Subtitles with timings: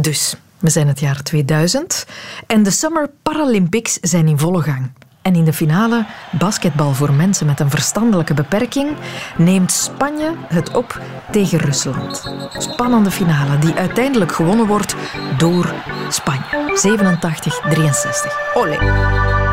[0.00, 2.06] Dus, we zijn het jaar 2000
[2.46, 4.90] en de Summer Paralympics zijn in volle gang.
[5.22, 8.96] En in de finale, basketbal voor mensen met een verstandelijke beperking,
[9.36, 11.00] neemt Spanje het op
[11.30, 12.30] tegen Rusland.
[12.58, 14.96] Spannende finale die uiteindelijk gewonnen wordt
[15.36, 15.74] door
[16.08, 16.42] Spanje.
[18.52, 18.54] 87-63.
[18.54, 19.43] Olé.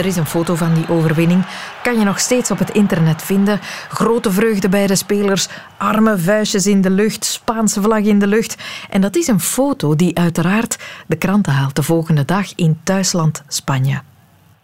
[0.00, 1.44] Er is een foto van die overwinning.
[1.82, 3.60] Kan je nog steeds op het internet vinden.
[3.88, 8.56] Grote vreugde bij de spelers, arme vuistjes in de lucht, Spaanse vlag in de lucht.
[8.90, 13.42] En dat is een foto die uiteraard de kranten haalt de volgende dag in thuisland
[13.48, 14.02] Spanje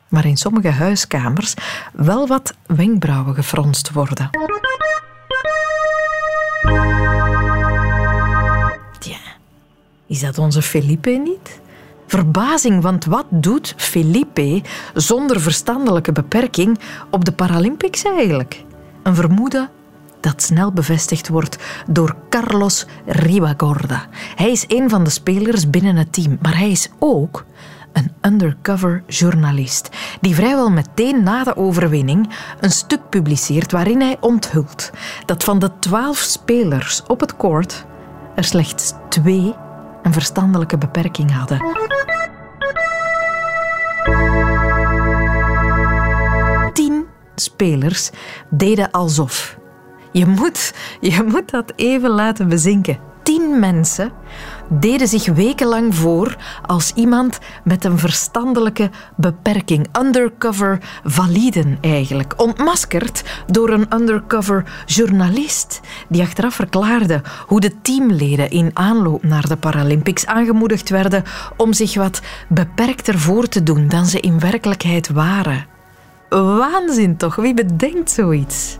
[0.08, 1.54] maar in sommige huiskamers
[1.92, 4.30] wel wat wenkbrauwen gefronst worden.
[8.98, 9.18] Tja,
[10.06, 11.60] is dat onze Felipe niet?
[12.16, 14.62] Verbazing, want wat doet Felipe
[14.94, 16.78] zonder verstandelijke beperking
[17.10, 18.64] op de Paralympics eigenlijk?
[19.02, 19.70] Een vermoeden
[20.20, 24.06] dat snel bevestigd wordt door Carlos Ribagorda.
[24.34, 27.44] Hij is een van de spelers binnen het team, maar hij is ook
[27.92, 29.88] een undercover journalist,
[30.20, 34.90] die vrijwel meteen na de overwinning een stuk publiceert waarin hij onthult
[35.26, 37.84] dat van de twaalf spelers op het court
[38.34, 39.54] er slechts twee
[40.02, 41.58] een verstandelijke beperking hadden.
[47.56, 48.10] Spelers
[48.50, 49.58] deden alsof.
[50.12, 52.98] Je moet, je moet dat even laten bezinken.
[53.22, 54.12] Tien mensen
[54.68, 59.86] deden zich wekenlang voor als iemand met een verstandelijke beperking.
[60.00, 62.34] Undercover validen eigenlijk.
[62.36, 69.56] Ontmaskerd door een undercover journalist die achteraf verklaarde hoe de teamleden in aanloop naar de
[69.56, 71.24] Paralympics aangemoedigd werden
[71.56, 75.75] om zich wat beperkter voor te doen dan ze in werkelijkheid waren.
[76.28, 77.36] Waanzin toch?
[77.36, 78.78] Wie bedenkt zoiets?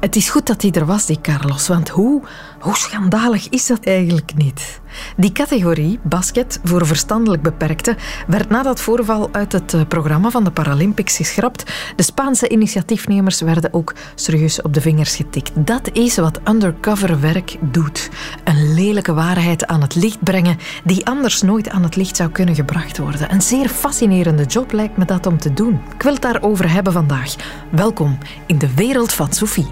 [0.00, 2.22] Het is goed dat hij er was, die Carlos, want hoe,
[2.66, 4.80] hoe schandalig is dat eigenlijk niet?
[5.16, 10.44] Die categorie, basket voor verstandelijk beperkten, werd na dat voorval uit het eh, programma van
[10.44, 11.72] de Paralympics geschrapt.
[11.96, 15.66] De Spaanse initiatiefnemers werden ook serieus op de vingers getikt.
[15.66, 18.10] Dat is wat undercover werk doet.
[18.44, 22.54] Een lelijke waarheid aan het licht brengen die anders nooit aan het licht zou kunnen
[22.54, 23.32] gebracht worden.
[23.32, 25.80] Een zeer fascinerende job lijkt me dat om te doen.
[25.94, 27.34] Ik wil het daarover hebben vandaag.
[27.70, 29.66] Welkom in de wereld van Sophie.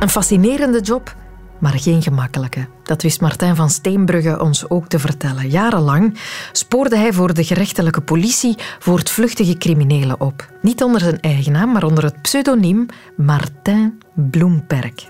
[0.00, 1.14] Een fascinerende job,
[1.58, 2.66] maar geen gemakkelijke.
[2.82, 5.50] Dat wist Martijn van Steenbrugge ons ook te vertellen.
[5.50, 6.18] Jarenlang
[6.52, 10.52] spoorde hij voor de gerechtelijke politie voor het vluchtige criminelen op.
[10.62, 12.86] Niet onder zijn eigen naam, maar onder het pseudoniem
[13.16, 15.06] Martin Bloemperk.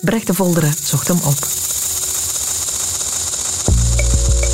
[0.00, 1.38] Brecht de Volderen zocht hem op.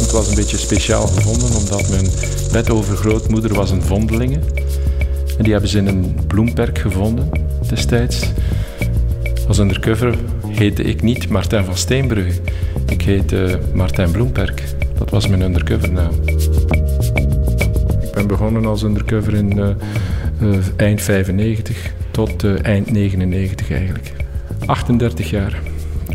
[0.00, 2.10] Het was een beetje speciaal gevonden, omdat mijn
[2.52, 4.38] bedovergrootmoeder was een vondelinge.
[5.38, 7.30] En die hebben ze in een bloemperk gevonden
[7.69, 8.22] destijds.
[9.50, 10.15] Als undercover
[10.47, 12.41] heette ik niet Martijn van Steenbrugge.
[12.88, 14.62] Ik heette Martijn Bloemperk.
[14.99, 16.12] Dat was mijn undercovernaam.
[18.03, 19.69] Ik ben begonnen als undercover in uh,
[20.43, 24.12] uh, eind 95 tot uh, eind 99 eigenlijk.
[24.66, 25.61] 38 jaar.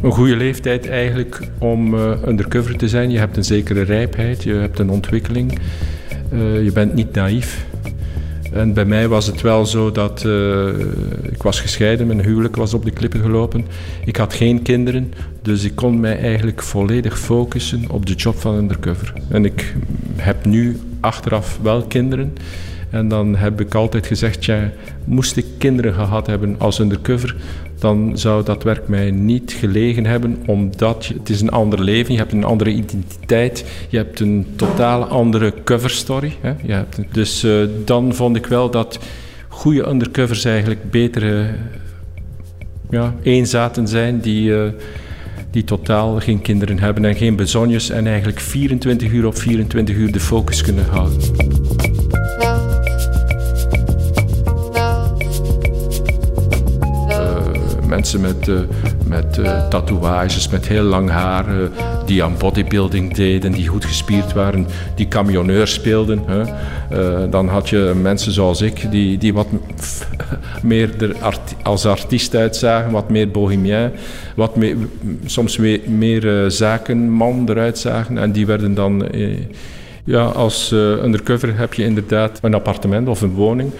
[0.01, 1.93] Een goede leeftijd eigenlijk om
[2.27, 3.11] undercover te zijn.
[3.11, 5.59] Je hebt een zekere rijpheid, je hebt een ontwikkeling.
[6.63, 7.65] je bent niet naïef.
[8.55, 10.67] En bij mij was het wel zo dat uh,
[11.31, 13.65] ik was gescheiden, mijn huwelijk was op de klippen gelopen.
[14.05, 18.55] Ik had geen kinderen, dus ik kon mij eigenlijk volledig focussen op de job van
[18.55, 19.13] undercover.
[19.29, 19.75] En ik
[20.15, 22.33] heb nu achteraf wel kinderen.
[22.89, 24.71] En dan heb ik altijd gezegd, ja,
[25.03, 27.35] moest ik kinderen gehad hebben als undercover,
[27.85, 32.19] dan zou dat werk mij niet gelegen hebben, omdat het is een ander leven, je
[32.19, 36.33] hebt een andere identiteit, je hebt een totaal andere coverstory.
[36.41, 36.53] Hè?
[36.63, 38.99] Je hebt, dus uh, dan vond ik wel dat
[39.47, 41.47] goede undercovers eigenlijk betere
[42.89, 44.49] ja, eenzaten zijn die...
[44.49, 44.63] Uh,
[45.51, 50.11] die totaal geen kinderen hebben en geen bezonjes en eigenlijk 24 uur op 24 uur
[50.11, 51.17] de focus kunnen houden.
[58.13, 58.59] Met, uh,
[59.07, 61.67] met uh, tatoeages, met heel lang haar, uh,
[62.05, 66.21] die aan bodybuilding deden, die goed gespierd waren, die camionneur speelden.
[66.25, 66.43] Hè.
[67.29, 69.47] dan had je mensen zoals ik, die, die wat
[70.63, 73.91] meer art als artiest uitzagen, wat meer bohemien,
[74.35, 74.55] wat
[75.25, 78.17] soms meer, meer zakenman eruit zagen.
[78.17, 79.07] En die werden dan...
[80.03, 83.71] ja, als undercover heb je inderdaad een appartement of een woning.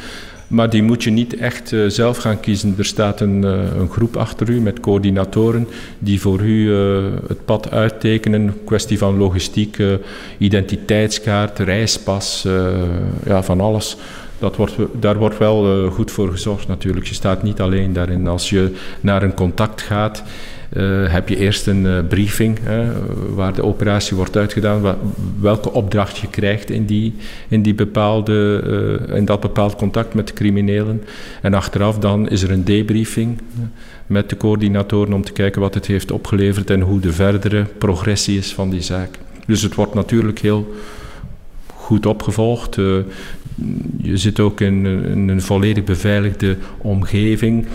[0.47, 2.75] Maar die moet je niet echt uh, zelf gaan kiezen.
[2.77, 5.68] Er staat een, uh, een, groep achter u met coördinatoren
[6.00, 8.63] die voor u uh, het pad uittekenen.
[8.65, 9.77] Kwestie van logistiek,
[10.38, 12.47] identiteitskaart, reispas,
[13.25, 13.97] ja, van alles.
[14.39, 17.06] dat wordt, daar wordt wel goed voor gezorgd natuurlijk.
[17.06, 18.27] Je staat niet alleen daarin.
[18.27, 20.24] Als je naar een contact gaat,
[21.07, 22.60] heb je eerst een uh, briefing
[23.36, 24.98] waar de operatie wordt uitgedaan,
[25.39, 27.13] welke opdracht je krijgt in, die,
[27.48, 28.63] in, die bepaalde,
[29.10, 31.04] uh, in dat bepaald contact met de criminelen.
[31.42, 33.42] En achteraf dan is er een debriefing
[34.07, 38.38] met de coördinatoren om te kijken wat het heeft opgeleverd en hoe de verdere progressie
[38.38, 39.19] is van die zaak.
[39.48, 40.74] Dus het wordt natuurlijk heel
[41.75, 42.77] goed opgevolgd.
[44.02, 47.66] Je zit ook in, een volledig beveiligde omgeving.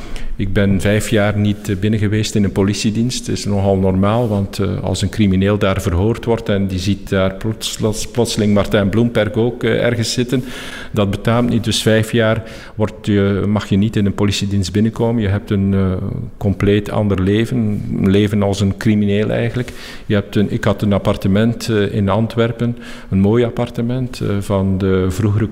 [0.40, 3.26] Ik ben vijf jaar niet eh, binnen geweest in een politiedienst.
[3.26, 7.08] Dat is nogal normaal, want uh, als een crimineel daar verhoord wordt en die ziet
[7.08, 10.44] daar plots, plotseling Martijn Bloemperk ook uh, ergens zitten,
[10.92, 11.64] dat betaamt niet.
[11.64, 12.42] Dus vijf jaar
[12.74, 15.22] wordt je, mag je niet in een politiedienst binnenkomen.
[15.22, 15.98] Je hebt een
[16.36, 19.72] compleet ander leven, een leven als een crimineel eigenlijk.
[20.06, 22.76] Je hebt een, ik had een appartement in Antwerpen,
[23.10, 25.48] een mooi appartement van de vroegere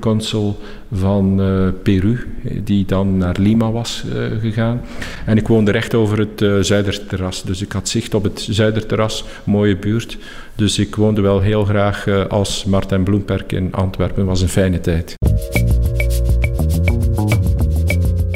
[0.93, 1.41] van
[1.83, 2.19] Peru,
[2.65, 4.05] die dan naar Lima was
[4.41, 4.81] gegaan.
[5.27, 7.43] En ik woonde recht over het uh, Zuiderterras.
[7.43, 10.19] Dus ik had zicht op het Zuiderterras, mooie buurt.
[10.55, 14.25] Dus ik woonde wel heel graag als Martin Bloemperk in Antwerpen.
[14.25, 15.17] Was een fijne tijd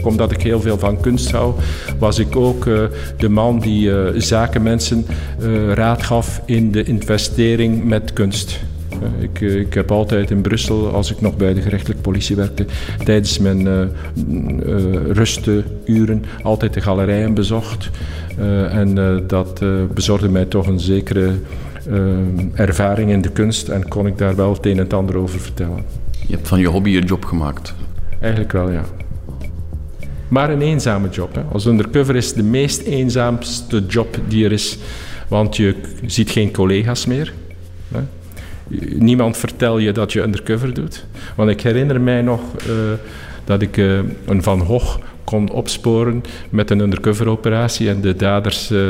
[0.02, 1.54] omdat ik heel veel van kunst hou,
[1.98, 2.64] was ik ook
[3.16, 3.90] de man die
[4.20, 5.06] zakenmensen
[5.40, 8.60] uh, raad gaf in de investering met kunst.
[9.02, 12.36] Eh, ik, eh, ik heb altijd in Brussel, als ik nog bij de gerechtelijke politie
[12.36, 12.64] werkte,
[13.04, 13.84] tijdens mijn uh,
[15.12, 17.90] rusturen altijd de galerijen bezocht.
[18.70, 19.62] en dat
[19.94, 21.32] bezorgde mij toch een zekere
[22.54, 25.40] ervaring in de kunst en kon ik daar wel het een en het ander over
[25.40, 25.84] vertellen.
[26.26, 27.74] Je hebt van je hobby een job gemaakt?
[28.20, 28.84] Eigenlijk wel, ja.
[30.28, 31.34] Maar een eenzame job.
[31.34, 31.42] Hè.
[31.52, 34.78] Als undercover is de meest eenzaamste job die er is.
[35.28, 35.74] Want je
[36.06, 37.32] ziet geen collega's meer.
[38.80, 41.04] Niemand vertel je dat je undercover doet.
[41.36, 42.74] Want ik herinner mij nog uh,
[43.44, 48.70] dat ik uh, een Van Gogh kon opsporen met een undercover operatie en de daders
[48.70, 48.80] uh,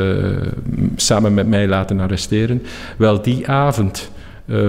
[0.95, 2.61] samen met mij laten arresteren.
[2.97, 4.11] Wel, die avond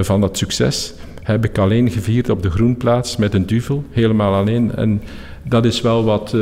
[0.00, 4.74] van dat succes heb ik alleen gevierd op de Groenplaats met een duvel, helemaal alleen.
[4.74, 5.02] En
[5.42, 6.36] dat is wel wat,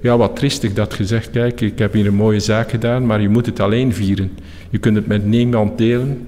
[0.00, 3.20] ja, wat triestig dat je zegt, kijk, ik heb hier een mooie zaak gedaan, maar
[3.20, 4.30] je moet het alleen vieren.
[4.70, 6.26] Je kunt het met niemand delen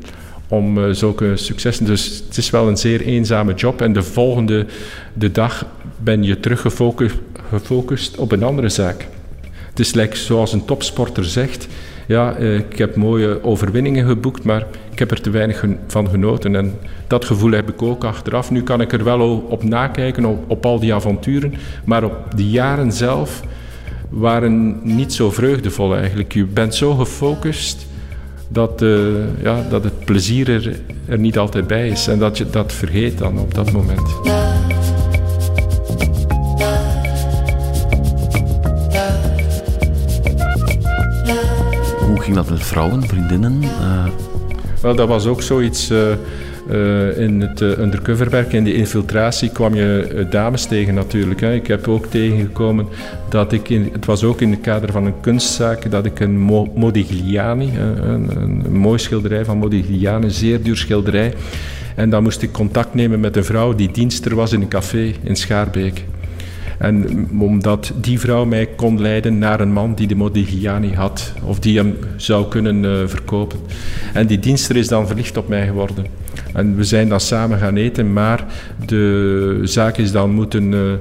[0.54, 1.86] om uh, zulke successen.
[1.86, 3.80] Dus het is wel een zeer eenzame job.
[3.80, 4.66] En de volgende
[5.14, 5.66] de dag
[5.96, 7.16] ben je teruggefocust
[7.50, 9.06] gefocust op een andere zaak.
[9.68, 11.68] Het is zoals een topsporter zegt:
[12.06, 16.56] Ja, uh, ik heb mooie overwinningen geboekt, maar ik heb er te weinig van genoten.
[16.56, 18.50] En dat gevoel heb ik ook achteraf.
[18.50, 21.54] Nu kan ik er wel op nakijken, op, al die avonturen,
[21.84, 23.42] maar op die jaren zelf
[24.10, 26.32] waren niet zo vreugdevol eigenlijk.
[26.32, 27.86] Je bent zo gefocust
[28.54, 32.50] dat, uh, ja, dat het plezier er, er niet altijd bij is en dat je
[32.50, 34.10] dat vergeet dan op dat moment.
[42.06, 43.62] Hoe ging dat met vrouwen, vriendinnen?
[43.62, 44.06] Uh...
[44.80, 45.90] Wel, dat was ook zoiets.
[45.90, 46.12] Uh,
[46.70, 51.40] uh, in het uh, undercoverwerk, in de infiltratie, kwam je uh, dames tegen natuurlijk.
[51.40, 51.54] Hè.
[51.54, 52.86] Ik heb ook tegengekomen
[53.28, 56.38] dat ik, in, het was ook in het kader van een kunstzaak, dat ik een
[56.38, 61.34] Mo Modigliani, een, mooi schilderij van Modigliani, een zeer duur schilderij.
[61.96, 65.12] En dan moest ik contact nemen met een vrouw die dienster was in een café
[65.22, 66.04] in Schaarbeek.
[66.78, 71.58] En omdat die vrouw mij kon leiden naar een man die de Modigliani had, of
[71.58, 73.58] die hem zou kunnen verkopen.
[74.12, 76.23] En die dienster is dan verliefd op mij geworden.
[76.52, 78.44] En we zijn dan samen gaan eten, maar
[78.86, 80.92] de zaak is dan moeten uh,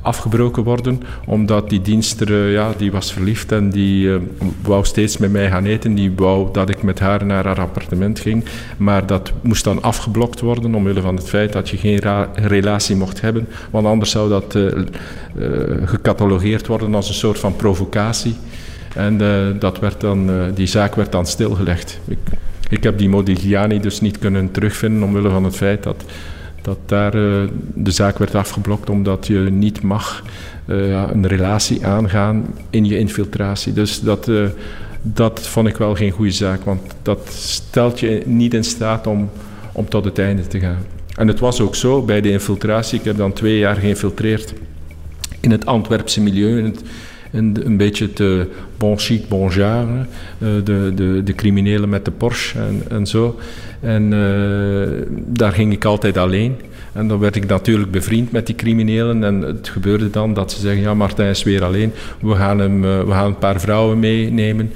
[0.00, 4.16] afgebroken worden, omdat die dienster, uh, ja, die was verliefd en die uh,
[4.62, 5.94] wou steeds met mij gaan eten.
[5.94, 8.44] Die wou dat ik met haar naar haar appartement ging,
[8.76, 12.00] maar dat moest dan afgeblokt worden omwille van het feit dat je geen
[12.34, 14.58] relatie mocht hebben, want anders zou dat
[15.84, 18.34] gecatalogeerd worden als een soort van provocatie.
[18.94, 19.18] En
[19.58, 22.00] dat werd dan, die zaak werd dan stilgelegd.
[22.72, 26.04] Ik heb die Modigliani dus niet kunnen terugvinden omwille van het feit dat,
[26.62, 27.42] dat daar uh,
[27.74, 30.22] de zaak werd afgeblokt omdat je niet mag
[30.66, 33.72] ja, een relatie aangaan in je infiltratie.
[33.72, 34.46] Dus dat, uh,
[35.02, 39.30] dat vond ik wel geen goede zaak, want dat stelt je niet in staat om,
[39.72, 40.86] om tot het einde te gaan.
[41.16, 44.54] En het was ook zo bij de infiltratie, ik heb dan twee jaar geïnfiltreerd
[45.40, 46.82] in het Antwerpse milieu, in het,
[47.32, 48.46] en een beetje te
[48.76, 50.06] bon chic, bon genre.
[50.38, 53.38] Uh, de, de, de criminelen met de Porsche en, en zo.
[53.80, 54.88] En uh,
[55.26, 56.56] daar ging ik altijd alleen.
[56.92, 59.24] En dan werd ik natuurlijk bevriend met die criminelen.
[59.24, 61.92] En het gebeurde dan dat ze zeggen: Ja, Martijn is weer alleen.
[62.20, 64.72] We gaan, hem, we gaan een paar vrouwen meenemen.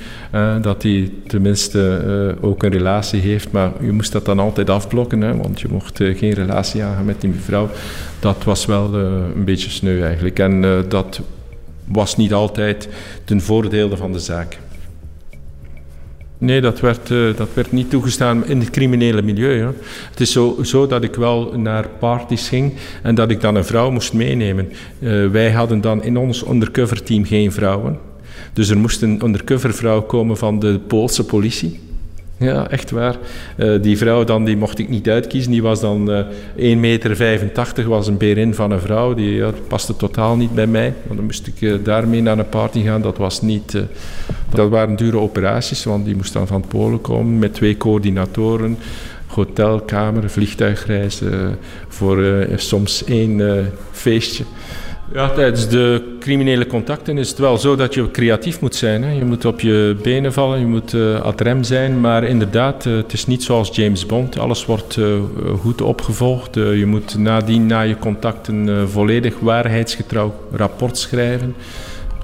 [0.62, 3.50] dat hij tenminste ook een relatie heeft.
[3.50, 7.20] Maar je moest dat dan altijd afblokken, hè, want je mocht geen relatie aangaan met
[7.20, 7.68] die vrouw.
[8.20, 10.38] Dat was wel een beetje sneu eigenlijk.
[10.38, 11.20] En dat
[11.86, 12.88] was niet altijd
[13.24, 14.58] ten voordele van de zaak.
[16.38, 19.72] Nee, dat werd, uh, dat werd niet toegestaan in het criminele milieu.
[20.10, 23.64] Het is zo, zo, dat ik wel naar parties ging en dat ik dan een
[23.64, 24.72] vrouw moest meenemen.
[24.98, 27.98] Uh, wij hadden dan in ons undercover team geen vrouwen.
[28.52, 31.80] Dus er moest een undercover vrouw komen van de Poolse politie.
[32.38, 33.16] Ja, echt waar.
[33.56, 35.50] Uh, die vrouw dan, die mocht ik niet uitkiezen.
[35.50, 39.14] Die was dan uh, 1,85 meter, was een berin van een vrouw.
[39.14, 40.94] Die ja, paste totaal niet bij mij.
[41.02, 43.02] Want dan moest ik uh, daarmee naar een party gaan.
[43.02, 43.82] Dat was niet...
[44.54, 48.78] dat waren dure operaties, want die moest dan van Polen komen met twee coördinatoren.
[49.26, 54.44] Hotelkamer, vliegtuigreizen voor soms één feestje.
[55.12, 59.02] Ja, tijdens de criminele contacten is het wel zo dat je creatief moet zijn.
[59.02, 59.12] Hè.
[59.12, 62.00] Je moet op je benen vallen, je moet uh, ad rem zijn.
[62.00, 64.38] Maar inderdaad, uh, het is niet zoals James Bond.
[64.38, 65.16] Alles wordt uh,
[65.60, 66.54] goed opgevolgd.
[66.54, 71.54] je moet nadien na je contacten volledig waarheidsgetrouw rapport schrijven.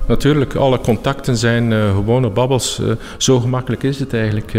[0.07, 2.81] Natuurlijk, alle contacten zijn gewone babbels.
[3.17, 4.53] zo gemakkelijk is het eigenlijk.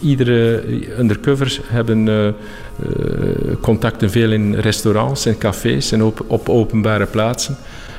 [0.00, 0.62] iedere
[0.98, 2.34] undercovers hebben
[2.76, 7.56] eh, contacten veel in restaurants en cafés en op, op openbare plaatsen.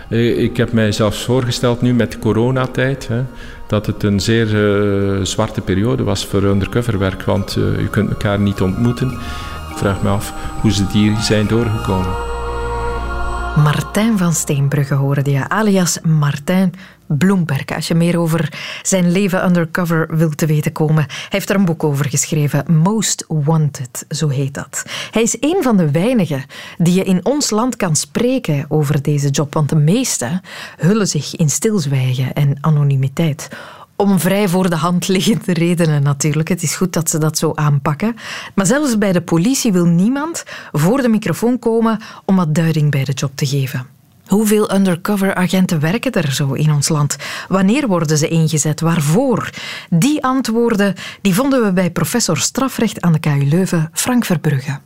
[0.10, 3.22] Eh, ik heb mij zelfs voorgesteld nu met de coronatijd hè,
[3.68, 4.48] dat het een zeer
[5.26, 9.12] zwarte periode was voor undercoverwerk, want je kunt elkaar niet ontmoeten.
[9.70, 12.33] Ik vraag me af hoe ze die zijn doorgekomen.
[13.56, 16.74] Martijn van Steenbrugge hoorde je, alias Martijn
[17.08, 17.66] Bloemberg.
[17.66, 21.06] Als je meer over zijn leven undercover wilt te weten komen.
[21.30, 22.74] Heeft er een boek over geschreven.
[22.74, 24.86] Most Wanted, zo heet dat.
[25.12, 26.46] Hij is een van de weinigen
[26.78, 29.54] die je in ons land kan spreken over deze job.
[29.54, 30.42] Want de meesten
[30.78, 33.50] hullen zich in stilzwijgen en anonimiteit
[34.04, 36.50] om vrij voor de hand liggende redenen natuurlijk.
[36.50, 38.16] Het is goed dat ze dat zo aanpakken.
[38.56, 43.04] Maar zelfs bij de politie wil niemand voor de microfoon komen om wat duiding bij
[43.04, 43.86] de job te geven.
[44.28, 47.16] Hoeveel undercover agenten werken er zo in ons land?
[47.48, 48.82] Wanneer worden ze ingezet?
[48.82, 49.50] Waarvoor?
[49.90, 54.80] Die antwoorden die vonden we bij professor strafrecht aan de KU Leuven, Frank Verbrugge.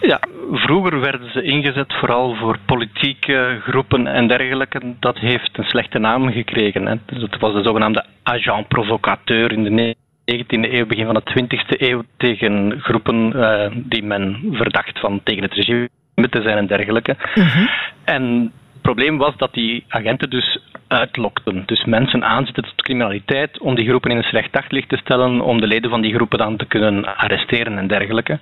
[0.00, 0.20] Ja,
[0.52, 4.80] vroeger werden ze ingezet vooral voor politieke groepen en dergelijke.
[5.00, 6.86] Dat heeft een slechte naam gekregen.
[6.86, 6.94] Hè.
[7.06, 9.96] Dus het was de zogenaamde agent provocateur in de
[10.32, 15.42] 19e eeuw, begin van de 20e eeuw, tegen groepen uh, die men verdacht van tegen
[15.42, 15.88] het regime
[16.30, 17.16] te zijn en dergelijke.
[17.34, 17.66] Uh
[18.04, 18.52] En
[18.82, 20.58] probleem was dat die agenten dus
[20.94, 21.62] uitlokten.
[21.66, 25.60] Dus mensen aanzetten tot criminaliteit om die groepen in een slecht daglicht te stellen, om
[25.60, 28.38] de leden van die groepen dan te kunnen arresteren en dergelijke.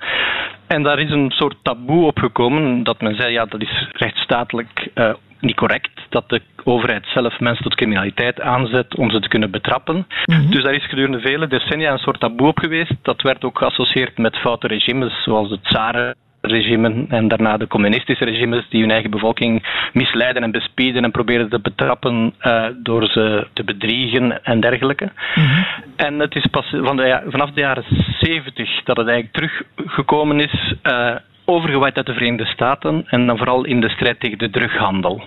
[0.66, 5.14] En daar is een soort taboe opgekomen dat men zei, ja, dat is rechtsstatelijk uh,
[5.40, 10.06] niet correct, dat de overheid zelf mensen tot criminaliteit aanzet om ze te kunnen betrappen.
[10.24, 10.50] Mhm.
[10.50, 12.94] Dus daar is gedurende vele decennia een soort taboe op geweest.
[13.02, 18.24] Dat werd ook geassocieerd met foute regimes, zoals het Tsaren regime en daarna de communistische
[18.24, 23.46] regimes die hun eigen bevolking misleiden en bespieden en proberen te betrappen uh, door ze
[23.52, 25.10] te bedriegen en dergelijke.
[25.34, 25.64] Mm
[25.96, 27.84] En het is pas van de, vanaf de jaren
[28.20, 30.74] 70 dat het eigenlijk teruggekomen is.
[30.82, 35.22] Uh, overgewaaid uit de Verenigde Staten en dan vooral in de strijd tegen de drughandel.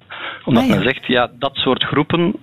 [0.45, 2.36] Omdat ah, men zegt, ja, dat soort groepen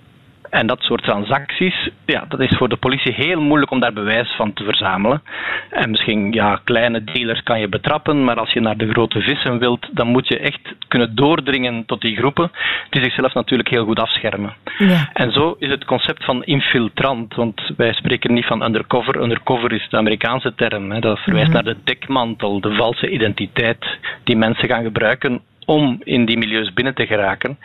[0.53, 4.35] en dat soort transacties, ja, dat is voor de politie heel moeilijk om daar bewijs
[4.37, 5.23] van te verzamelen.
[5.71, 9.59] En misschien, ja, kleine dealers kan je betrappen, maar als je naar de grote vissen
[9.59, 12.51] wilt, dan moet je echt kunnen doordringen tot die groepen,
[12.91, 14.55] die zichzelf natuurlijk heel goed afschermen.
[14.79, 15.11] Ja.
[15.13, 19.23] En zo is het concept van infiltrant, want wij spreken niet van undercover.
[19.23, 20.91] Undercover is de Amerikaanse term.
[20.91, 21.01] Hè.
[21.01, 21.55] Dat verwijst mhm.
[21.55, 23.87] naar de dekmantel, de valse identiteit
[24.25, 27.59] die mensen gaan gebruiken om in die milieus binnen te geraken.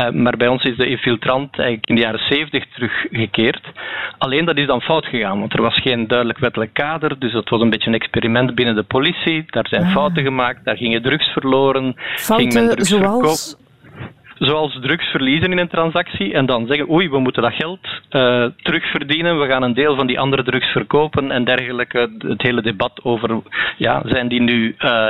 [0.00, 3.72] Uh, maar bij ons is de infiltrant eigenlijk in de jaren 70 teruggekeerd.
[4.18, 7.18] Alleen dat is dan fout gegaan, want er was geen duidelijk wettelijk kader.
[7.18, 9.44] Dus het was een beetje een experiment binnen de politie.
[9.46, 9.92] Daar zijn ah.
[9.92, 11.94] fouten gemaakt, daar gingen drugs verloren.
[11.96, 13.64] Fouten ging men drugs zoals?
[14.38, 18.46] zoals drugs verliezen in een transactie en dan zeggen oei, we moeten dat geld uh,
[18.62, 22.10] terugverdienen, we gaan een deel van die andere drugs verkopen en dergelijke.
[22.18, 23.42] Het hele debat over,
[23.76, 25.08] ja, zijn die nu uh,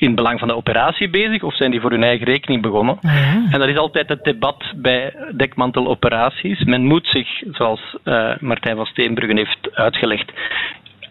[0.00, 2.98] in belang van de operatie bezig of zijn die voor hun eigen rekening begonnen?
[3.02, 6.64] Ah, en dat is altijd het debat bij dekmanteloperaties.
[6.64, 10.32] Men moet zich, zoals uh, Martijn van Steenbruggen heeft uitgelegd,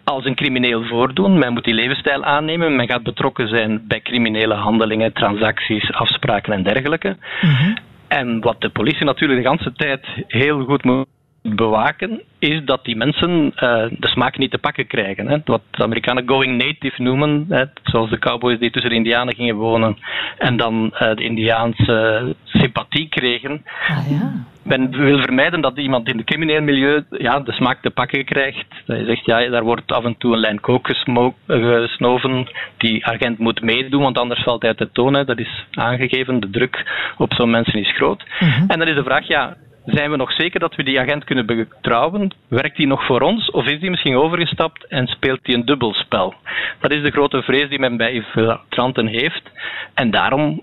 [0.03, 1.39] als een crimineel voordoen.
[1.39, 2.75] Men moet die levensstijl aannemen.
[2.75, 7.17] Men gaat betrokken zijn bij criminele handelingen, transacties, afspraken en dergelijke.
[7.41, 7.75] Mhm.
[8.07, 11.07] En wat de politie natuurlijk de hele tijd heel goed moet
[11.41, 15.27] bewaken, is dat die mensen uh, de smaak niet te pakken krijgen.
[15.27, 15.37] Hè.
[15.45, 19.55] Wat de Amerikanen going native noemen, hè, zoals de cowboys die tussen de Indianen gingen
[19.55, 19.97] wonen
[20.37, 23.63] en dan uh, de Indiaanse sympathie kregen.
[23.87, 24.31] Ah, ja.
[24.63, 28.65] Men wil vermijden dat iemand in het crimineel milieu ja, de smaak te pakken krijgt.
[28.85, 32.47] Dat je zegt, ja, daar wordt af en toe een lijn kook gesnoven.
[32.77, 35.13] Die agent moet meedoen, want anders valt hij uit de toon.
[35.13, 35.25] Hè.
[35.25, 36.39] Dat is aangegeven.
[36.39, 36.85] De druk
[37.17, 38.23] op zo'n mensen is groot.
[38.39, 38.63] -hmm.
[38.67, 39.55] En dan is de vraag, ja,
[39.93, 42.35] zijn we nog zeker dat we die agent kunnen betrouwen?
[42.47, 46.33] Werkt die nog voor ons of is die misschien overgestapt en speelt die een dubbelspel?
[46.79, 49.51] Dat is de grote vrees die men bij infiltranten heeft.
[49.93, 50.61] En daarom,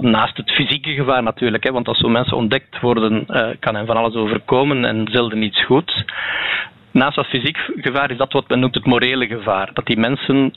[0.00, 3.86] naast het fysieke gevaar natuurlijk, hè, want als zo'n mensen ontdekt worden, uh, kan hen
[3.86, 6.04] van alles overkomen en zelden iets goeds.
[6.90, 9.70] Naast dat fysiek gevaar is dat wat men noemt het morele gevaar.
[9.74, 10.52] Dat die mensen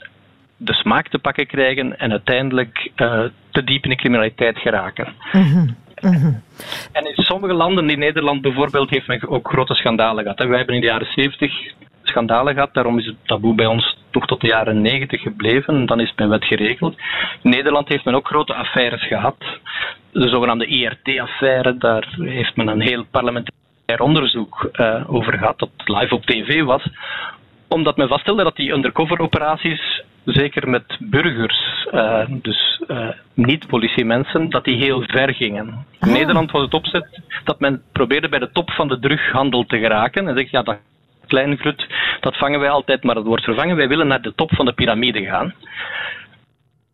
[0.56, 5.14] de smaak te pakken krijgen en uiteindelijk uh, te diep in de criminaliteit geraken.
[5.32, 5.76] Mm -hmm.
[6.00, 6.42] Mm -hmm.
[6.92, 10.38] En in sommige landen, in Nederland bijvoorbeeld, heeft men ook grote schandalen gehad.
[10.38, 11.52] Wij hebben in de jaren 70
[12.02, 15.74] schandalen gehad, daarom is het taboe bij ons toch tot de jaren 90 gebleven.
[15.74, 16.96] En dan is het met wet geregeld.
[17.42, 19.36] In Nederland heeft men ook grote affaires gehad.
[20.12, 26.14] De zogenaamde IRT-affaire, daar heeft men een heel parlementair onderzoek uh, over gehad, dat live
[26.14, 26.82] op tv was
[27.74, 34.76] omdat men vaststelde dat die undercover-operaties, zeker met burgers, uh, dus uh, niet-politiemensen, dat die
[34.76, 35.66] heel ver gingen.
[35.66, 36.12] In Ah.
[36.12, 40.28] Nederland was het opzet dat men probeerde bij de top van de drughandel te geraken.
[40.28, 40.78] En zegt, ja, dat
[41.26, 41.86] kleine grut,
[42.20, 43.76] dat vangen wij altijd, maar dat wordt vervangen.
[43.76, 45.54] Wij willen naar de top van de piramide gaan.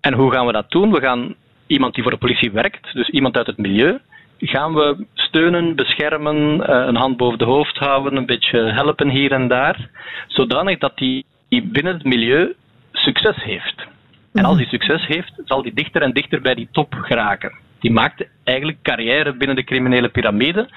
[0.01, 0.93] En hoe gaan we dat doen?
[0.93, 1.35] We gaan
[1.67, 3.99] iemand die voor de politie werkt, dus iemand uit het milieu,
[4.39, 9.33] gaan we steunen, beschermen, uh, een hand boven de hoofd houden, een beetje helpen hier
[9.33, 9.89] en daar,
[10.27, 12.55] zodanig dat die binnen het milieu
[12.93, 13.87] succes heeft.
[14.33, 17.53] En als die succes heeft, zal die dichter en dichter bij die top geraken.
[17.79, 20.69] Die maakt eigenlijk carrière binnen de criminele piramide.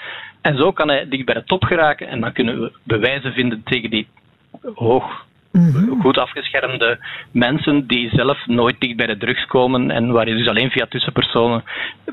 [0.42, 3.62] En zo kan hij dicht bij de top geraken en dan kunnen we bewijzen vinden
[3.64, 4.08] tegen die
[4.74, 6.02] hoog Mhm.
[6.02, 7.00] goed afgeschermde
[7.32, 10.86] mensen die zelf nooit dicht bij de drugs komen en waar je dus alleen via
[10.86, 11.64] tussenpersonen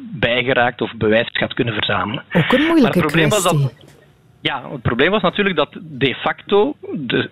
[0.00, 2.24] bijgeraakt of bewijs gaat kunnen verzamelen.
[2.32, 3.74] Ook een Maar moeilijke het probleem was dat,
[4.40, 7.30] ja, het probleem was natuurlijk dat de facto de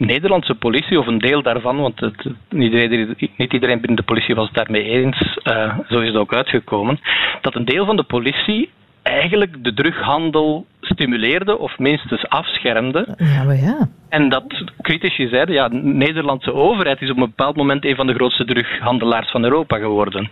[0.00, 4.34] Nederlandse politie, of een deel daarvan, want het, niet, iedereen, niet iedereen binnen de politie
[4.34, 7.00] was het daarmee eens, uh, zo is het ook uitgekomen,
[7.40, 8.70] dat een deel van de politie
[9.02, 13.14] eigenlijk de drughandel stimuleerde of minstens afschermde.
[13.16, 13.88] Ja, maar ja.
[14.08, 14.44] En dat
[14.82, 18.44] critici zeiden, ja, de Nederlandse overheid is op een bepaald moment een van de grootste
[18.44, 20.30] drughandelaars van Europa geworden.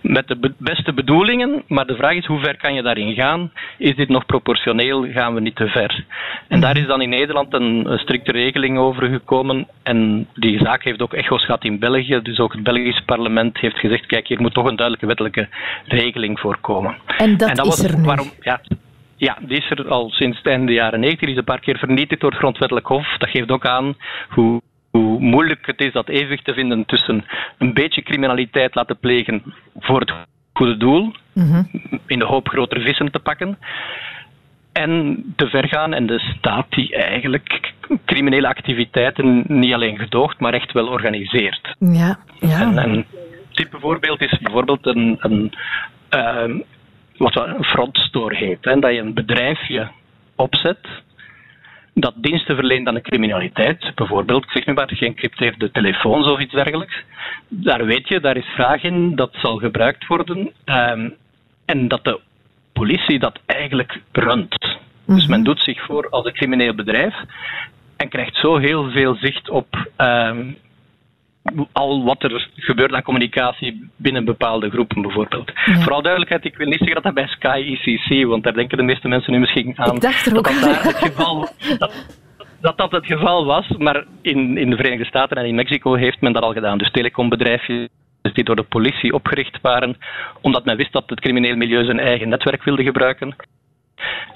[0.00, 3.50] Met de be beste bedoelingen, maar de vraag is hoe ver kan je daarin gaan?
[3.78, 5.06] Is dit nog proportioneel?
[5.12, 6.04] Gaan we niet te ver?
[6.48, 9.66] En daar is dan in Nederland een, een strikte regeling over gekomen.
[9.82, 12.20] En die zaak heeft ook echo's gehad in België.
[12.22, 15.48] Dus ook het Belgisch parlement heeft gezegd, kijk, hier moet toch een duidelijke wettelijke
[15.84, 16.96] regeling voorkomen.
[17.18, 18.04] En dat, en dat is was er nu.
[18.04, 18.60] waarom, ja,
[19.16, 21.20] ja, die is er al sinds het einde jaren 90.
[21.20, 23.16] Die is een paar keer vernietigd door het Grondwettelijk Hof.
[23.18, 23.94] Dat geeft ook aan
[24.28, 27.24] hoe, hoe moeilijk het is dat evenwicht te vinden tussen
[27.58, 29.42] een beetje criminaliteit laten plegen
[29.78, 30.12] voor het
[30.52, 31.62] goede doel, Mhm.
[32.06, 33.58] in de hoop grotere vissen te pakken,
[34.72, 37.72] en te ver gaan en de staat die eigenlijk
[38.04, 41.74] criminele activiteiten niet alleen gedoogt, maar echt wel organiseert.
[41.78, 42.60] Ja, ja.
[42.60, 43.06] En, en een
[43.52, 45.52] type voorbeeld is bijvoorbeeld een, een
[46.14, 46.60] uh,
[47.18, 48.64] wat een frontstore heet.
[48.64, 49.88] Hè, dat je een bedrijfje
[50.34, 50.78] opzet
[51.94, 53.92] dat diensten verleent aan de criminaliteit.
[53.94, 57.02] Bijvoorbeeld, ik zeg nu maar, geëncrypteerde telefoons of iets dergelijks.
[57.48, 60.52] Daar weet je, daar is vraag in, dat zal gebruikt worden.
[60.64, 61.14] Um,
[61.64, 62.20] en dat de
[62.72, 64.58] politie dat eigenlijk runt.
[65.06, 65.30] Dus Mhm.
[65.30, 67.14] men doet zich voor als een crimineel bedrijf
[67.96, 70.56] en krijgt zo heel veel zicht op um,
[71.72, 75.52] al wat er gebeurt aan communicatie binnen bepaalde groepen bijvoorbeeld.
[75.54, 75.80] Ja.
[75.80, 78.84] Vooral duidelijkheid, ik wil niet zeggen dat dat bij Sky ICC, want daar denken de
[78.84, 81.92] meeste mensen nu misschien aan Ik dacht er dat ook dat daar het geval dat,
[82.60, 86.20] dat dat het geval was, maar in, in de Verenigde Staten en in Mexico heeft
[86.20, 86.78] men dat al gedaan.
[86.78, 87.88] Dus telecombedrijfjes
[88.32, 89.96] die door de politie opgericht waren,
[90.40, 93.36] omdat men wist dat het crimineel milieu zijn eigen netwerk wilde gebruiken.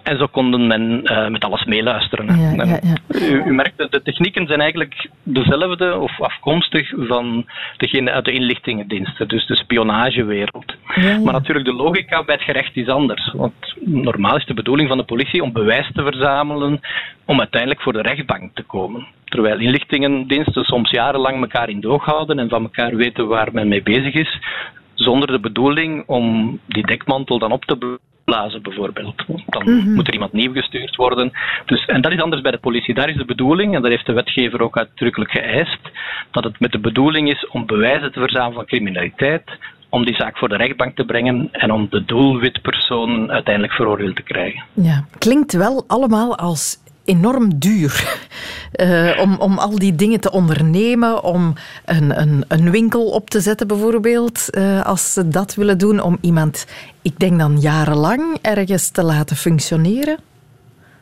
[0.02, 2.40] En zo konden men uh, met alles meeluisteren.
[2.40, 2.96] Ja, ja, ja.
[3.08, 7.46] U, u, merkt dat de technieken zijn eigenlijk dezelfde of afkomstig van
[7.76, 10.74] degene uit de inlichtingendiensten, dus de spionagewereld.
[10.96, 13.32] Maar natuurlijk de logica bij het gerecht is anders.
[13.32, 16.80] Want normaal is de bedoeling van de politie om bewijs te verzamelen
[17.24, 19.06] om uiteindelijk voor de rechtbank te komen.
[19.24, 23.82] Terwijl inlichtingendiensten soms jarenlang elkaar in doog houden en van elkaar weten waar men mee
[23.82, 24.38] bezig is,
[24.94, 27.98] zonder de bedoeling om die dekmantel dan op te
[28.30, 29.24] blazen bijvoorbeeld.
[29.46, 29.70] Dan Mhm.
[29.70, 29.94] mm -hmm.
[29.94, 31.32] moet er iemand nieuw gestuurd worden.
[31.66, 32.94] Dus, en dat is anders bij de politie.
[32.94, 35.80] Daar is de bedoeling, en dat heeft de wetgever ook uitdrukkelijk geëist,
[36.30, 39.44] dat het met de bedoeling is om bewijzen te verzamelen van criminaliteit,
[39.88, 44.22] om die zaak voor de rechtbank te brengen en om de doelwitpersoon uiteindelijk veroordeeld te
[44.22, 44.62] krijgen.
[44.74, 48.18] Ja, klinkt wel allemaal als enorm duur
[48.80, 53.40] uh, om, om al die dingen te ondernemen, om een, een, een winkel op te
[53.40, 56.66] zetten bijvoorbeeld, uh, als ze dat willen doen, om iemand,
[57.02, 60.18] ik denk dan jarenlang, ergens te laten functioneren.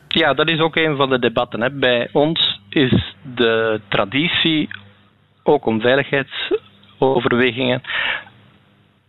[0.07, 1.61] Ja, dat is ook een van de debatten.
[1.61, 1.71] Hè.
[1.71, 4.69] Bij ons is de traditie,
[5.43, 7.81] ook om veiligheidsoverwegingen,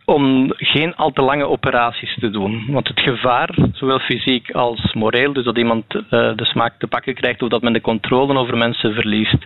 [0.05, 2.65] om geen al te lange operaties te doen.
[2.67, 7.13] Want het gevaar, zowel fysiek als moreel, dus dat iemand uh, de smaak te pakken
[7.13, 9.45] krijgt of dat men de controle over mensen verliest,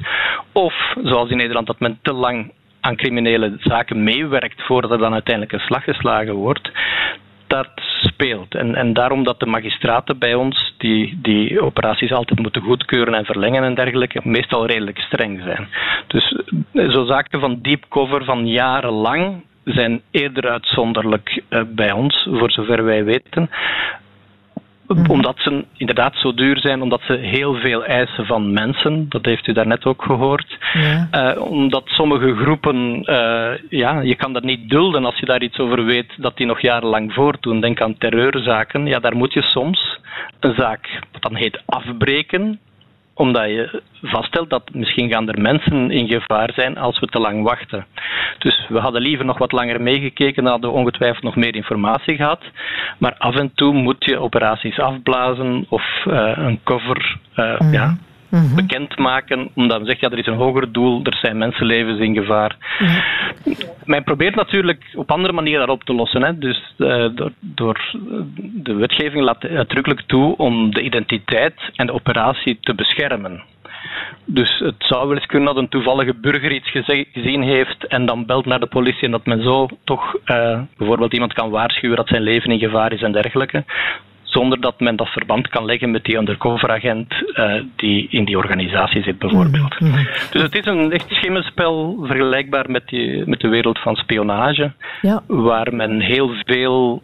[0.51, 5.13] of zoals in Nederland dat men te lang aan criminele zaken meewerkt voordat er dan
[5.13, 6.71] uiteindelijk een slag geslagen wordt,
[7.47, 7.69] dat
[8.01, 8.55] speelt.
[8.55, 13.25] En, en daarom dat de magistraten bij ons die, die operaties altijd moeten goedkeuren en
[13.25, 15.67] verlengen en dergelijke, meestal redelijk streng zijn.
[16.07, 16.35] Dus
[16.73, 22.51] eh, zo zaken van deep cover van jarenlang zijn eerder uitzonderlijk uh, bij ons, voor
[22.51, 23.49] zover wij weten.
[24.88, 25.12] Mhm.
[25.12, 29.47] Omdat ze inderdaad zo duur zijn, omdat ze heel veel eisen van mensen, dat heeft
[29.47, 30.58] u daarnet ook gehoord.
[30.73, 31.08] Ja.
[31.12, 35.58] Uh, omdat sommige groepen, uh, ja, je kan dat niet dulden als je daar iets
[35.58, 37.62] over weet, dat die nog jarenlang voortdoen.
[37.62, 39.99] Denk aan terreurzaken, ja, daar moet je soms
[40.39, 42.60] een zaak, dat dan heet afbreken,
[43.15, 47.43] omdat je vaststelt dat misschien gaan er mensen in gevaar zijn als we te lang
[47.43, 47.86] wachten.
[48.38, 52.41] Dus we hadden liever nog wat langer meegekeken, hadden we ongetwijfeld nog meer informatie gehad.
[52.97, 57.71] Maar af en toe moet je operaties afblazen of uh, een cover mm.
[57.71, 57.97] ja,
[58.41, 58.55] mm-hmm.
[58.55, 62.57] bekendmaken, omdat men zegt, ja, er is een hoger doel, er zijn mensenlevens in gevaar.
[62.79, 63.55] Mm.
[63.85, 66.23] Men probeert natuurlijk op andere manieren daarop te lossen.
[66.23, 66.37] Hè.
[66.37, 67.95] Dus uh, door, door,
[68.37, 73.43] de wetgeving laat uitdrukkelijk toe om de identiteit en de operatie te beschermen.
[74.25, 76.71] Dus het zou wel eens kunnen dat een toevallige burger iets
[77.11, 81.13] gezien heeft en dan belt naar de politie en dat men zo toch uh, bijvoorbeeld
[81.13, 83.63] iemand kan waarschuwen dat zijn leven in gevaar is en dergelijke
[84.35, 89.03] zonder dat men dat verband kan leggen met die undercoveragent uh, die in die organisatie
[89.03, 89.79] zit, bijvoorbeeld.
[89.79, 90.07] Mm -hmm.
[90.31, 94.71] Dus het is een echt schimmelspel vergelijkbaar met, die, met de wereld van spionage,
[95.01, 95.21] ja.
[95.27, 97.01] waar men heel veel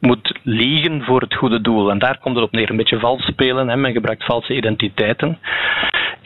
[0.00, 1.90] moet liegen voor het goede doel.
[1.90, 2.70] En daar komt het op neer.
[2.70, 3.68] Een beetje vals spelen.
[3.68, 3.76] Hè.
[3.76, 5.38] Men gebruikt valse identiteiten.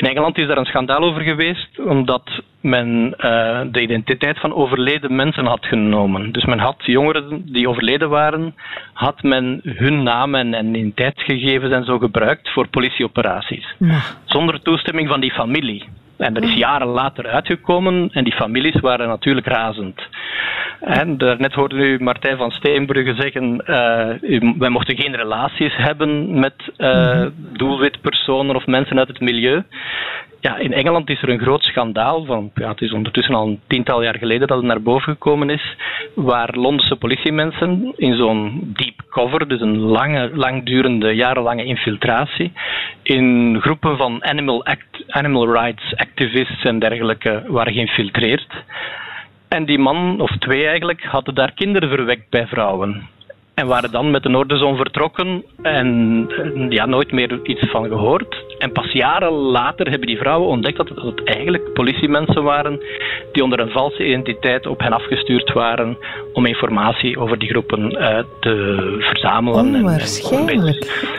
[0.03, 5.15] In Engeland is daar een schandaal over geweest, omdat men uh, de identiteit van overleden
[5.15, 6.33] mensen had genomen.
[6.33, 8.55] Dus men had jongeren die overleden waren,
[8.93, 13.75] had men hun naam en, en identiteitsgegevens en zo gebruikt voor politieoperaties.
[13.79, 14.01] Ja.
[14.25, 15.85] Zonder toestemming van die familie.
[16.16, 20.09] En dat is jaren later uitgekomen en die families waren natuurlijk razend.
[20.81, 26.55] En daarnet hoorde u Martijn van Steenbrugge zeggen, uh, wij mochten geen relaties hebben met
[26.79, 29.62] uh, doelwitpersonen of mensen uit het milieu.
[30.40, 33.61] Ja, in Engeland is er een groot schandaal van, ja, het is ondertussen al een
[33.66, 35.77] tiental jaar geleden dat het naar boven gekomen is,
[36.14, 42.53] waar Londense politiemensen in zo'n deep cover, dus een lange, langdurende, jarenlange infiltratie,
[43.03, 48.53] in groepen van animal, act, animal rights activists en dergelijke waren geïnfiltreerd.
[49.49, 53.09] En die man, of twee eigenlijk, hadden daar kinderen verwekt bij vrouwen.
[53.55, 55.88] En waren dan met de Noorderzon vertrokken en
[56.69, 58.45] ja, nooit meer iets van gehoord.
[58.59, 62.81] En pas jaren later hebben die vrouwen ontdekt dat het, eigenlijk politiemensen waren
[63.33, 65.99] die onder een valse identiteit op hen afgestuurd waren
[66.33, 69.75] om informatie over die groepen uh, te verzamelen.
[69.75, 71.11] Onwaarschijnlijk.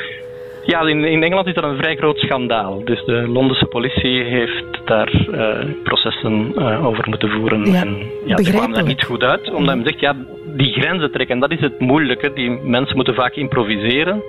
[0.65, 2.83] Ja, in, in, Engeland is dat een vrij groot schandaal.
[2.85, 7.71] Dus de Londense politie heeft daar uh, processen uh, over moeten voeren.
[7.71, 10.15] Ja, en ja, die kwamen daar niet goed uit, omdat men zegt, ja,
[10.55, 12.33] die grenzen trekken, dat is het moeilijke.
[12.33, 14.23] Die mensen moeten vaak improviseren.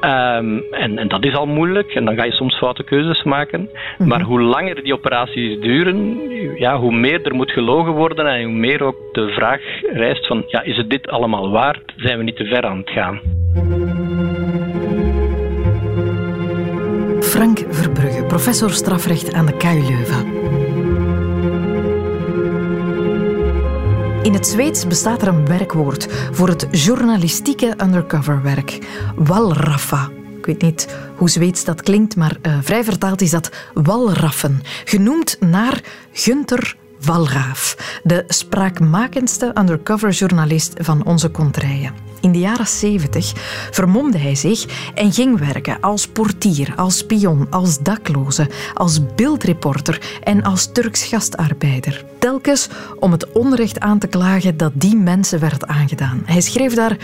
[0.00, 3.60] Um, en, en, dat is al moeilijk en dan ga je soms foute keuzes maken.
[3.60, 4.08] Mm -hmm.
[4.08, 6.18] Maar hoe langer die operaties duren,
[6.58, 9.60] ja, hoe meer er moet gelogen worden en hoe meer ook de vraag
[9.92, 11.92] rijst van ja, is het dit allemaal waard?
[11.96, 13.20] Zijn we niet te ver aan het gaan?
[17.34, 20.26] Frank Verbrugge, professor strafrecht aan de KU Leuven.
[24.22, 28.78] In het Zweeds bestaat er een werkwoord voor het journalistieke undercoverwerk.
[29.16, 30.10] Walraffa.
[30.38, 34.60] Ik weet niet hoe Zweeds dat klinkt, maar uh, vrij vertaald is dat walraffen.
[34.84, 35.80] Genoemd naar
[36.12, 41.92] Gunther Walraaf, de spraakmakendste undercoverjournalist van onze kontrijen.
[42.20, 43.32] In de jaren 70
[43.70, 50.42] vermomde hij zich en ging werken als portier, als spion, als dakloze, als beeldreporter en
[50.42, 52.04] als Turks gastarbeider.
[52.18, 56.22] Telkens om het onrecht aan te klagen dat die mensen werd aangedaan.
[56.24, 56.96] Hij schreef daar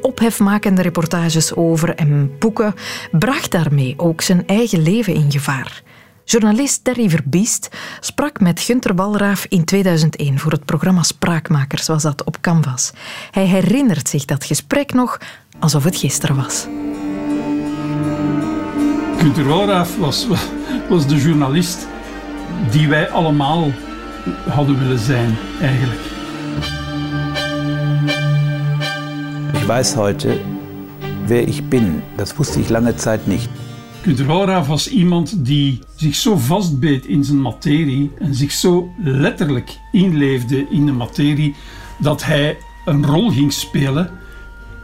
[0.00, 2.74] ophefmakende reportages over en boeken,
[3.10, 5.82] bracht daarmee ook zijn eigen leven in gevaar.
[6.24, 7.68] Journalist Terry Verbiest
[8.00, 12.92] sprak met Gunter Walraaf in 2001 voor het programma Spraakmakers, was dat op Canvas.
[13.30, 15.18] Hij herinnert zich dat gesprek nog
[15.58, 16.66] alsof het gisteren was.
[19.18, 20.26] Gunter Walraaf was,
[20.88, 21.86] was de journalist
[22.70, 23.70] die wij allemaal
[24.48, 26.00] hadden willen zijn, eigenlijk.
[29.52, 30.40] Ich weiß heute,
[31.26, 32.02] wer ich bin.
[32.16, 33.48] Das wusste ich lange Zeit nicht.
[34.04, 40.66] Walraaf was iemand die zich zo vastbeet in zijn materie en zich zo letterlijk inleefde
[40.70, 41.54] in de materie
[41.98, 44.10] dat hij een rol ging spelen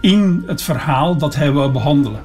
[0.00, 2.22] in het verhaal dat hij wou behandelen.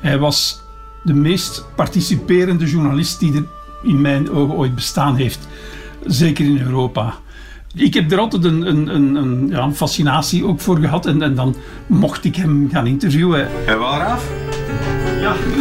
[0.00, 0.62] Hij was
[1.02, 3.46] de meest participerende journalist die er
[3.82, 5.48] in mijn ogen ooit bestaan heeft,
[6.04, 7.14] zeker in Europa.
[7.74, 11.56] Ik heb er altijd een, een, een, een fascinatie ook voor gehad en, en dan
[11.86, 13.48] mocht ik hem gaan interviewen.
[13.66, 13.78] En?
[13.78, 14.18] Ja,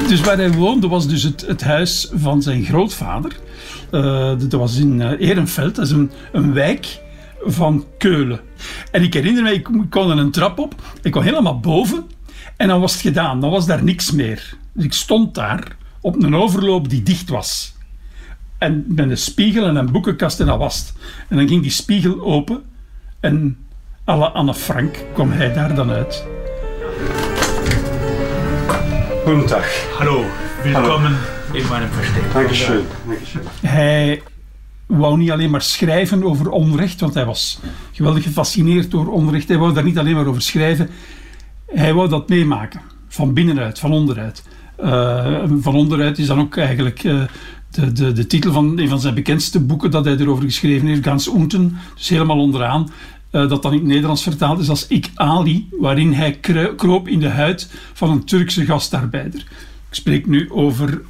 [0.08, 3.40] dus waar hij woonde was dus het, het huis van zijn grootvader.
[3.92, 7.02] Uh, dat was in uh, dat is een, een wijk
[7.46, 8.40] van Keulen.
[8.92, 12.04] En ik herinner me, ik kon er een trap op, ik kwam helemaal boven
[12.58, 14.58] en dan was het gedaan, dan was daar niks meer.
[14.74, 17.76] Dus ik stond daar op een overloop die dicht was.
[18.58, 20.94] En met een spiegel en een boekenkast en dat was.
[21.30, 22.64] En dan ging die spiegel open
[23.20, 23.58] en
[24.04, 26.35] alle Anne Frank kwam hij daar dan uit.
[29.26, 29.98] Goedendag.
[29.98, 30.26] Hallo,
[30.64, 31.04] welkom
[31.52, 32.34] in mijn versteek.
[32.34, 32.86] Dankeschön.
[33.62, 34.22] Hij
[34.86, 37.60] wou niet alleen maar schrijven over onrecht, want hij was
[37.92, 39.48] geweldig gefascineerd door onrecht.
[39.48, 40.90] Hij wou daar niet alleen maar over schrijven,
[41.66, 42.82] hij wou dat meemaken.
[43.08, 44.44] Van binnenuit, van onderuit.
[44.84, 47.24] Uh, van onderuit is dan ook eigenlijk uh,
[47.72, 51.04] de, de, de titel van een van zijn bekendste boeken dat hij erover geschreven heeft,
[51.04, 52.90] Gans Unten, dus helemaal onderaan.
[53.36, 56.40] Uh, dat dan in het Nederlands vertaald is als Ik Ali, waarin hij
[56.76, 59.40] kroop in de huid van een Turkse gastarbeider.
[59.90, 61.02] Ik spreek nu over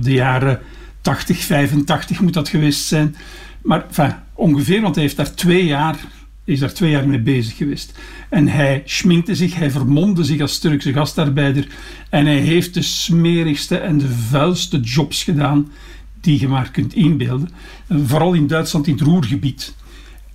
[0.00, 0.60] de jaren
[1.00, 3.16] 80, 85 moet dat geweest zijn.
[3.62, 3.86] Maar
[4.34, 5.96] ongeveer, want hij heeft daar twee jaar,
[6.44, 7.98] is daar twee jaar mee bezig geweest.
[8.28, 11.66] En hij schminkte zich, hij vermomde zich als Turkse gastarbeider.
[12.10, 15.72] En hij heeft de smerigste en de vuilste jobs gedaan
[16.20, 17.48] die je maar kunt inbeelden.
[17.88, 19.74] Vooral in Duitsland, in het Roergebied.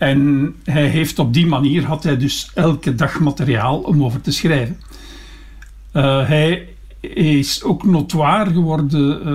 [0.02, 4.32] En hij heeft op die manier, had hij dus elke dag materiaal om over te
[4.32, 4.80] schrijven.
[5.94, 6.68] Uh, hij
[7.02, 9.28] is ook notoire geworden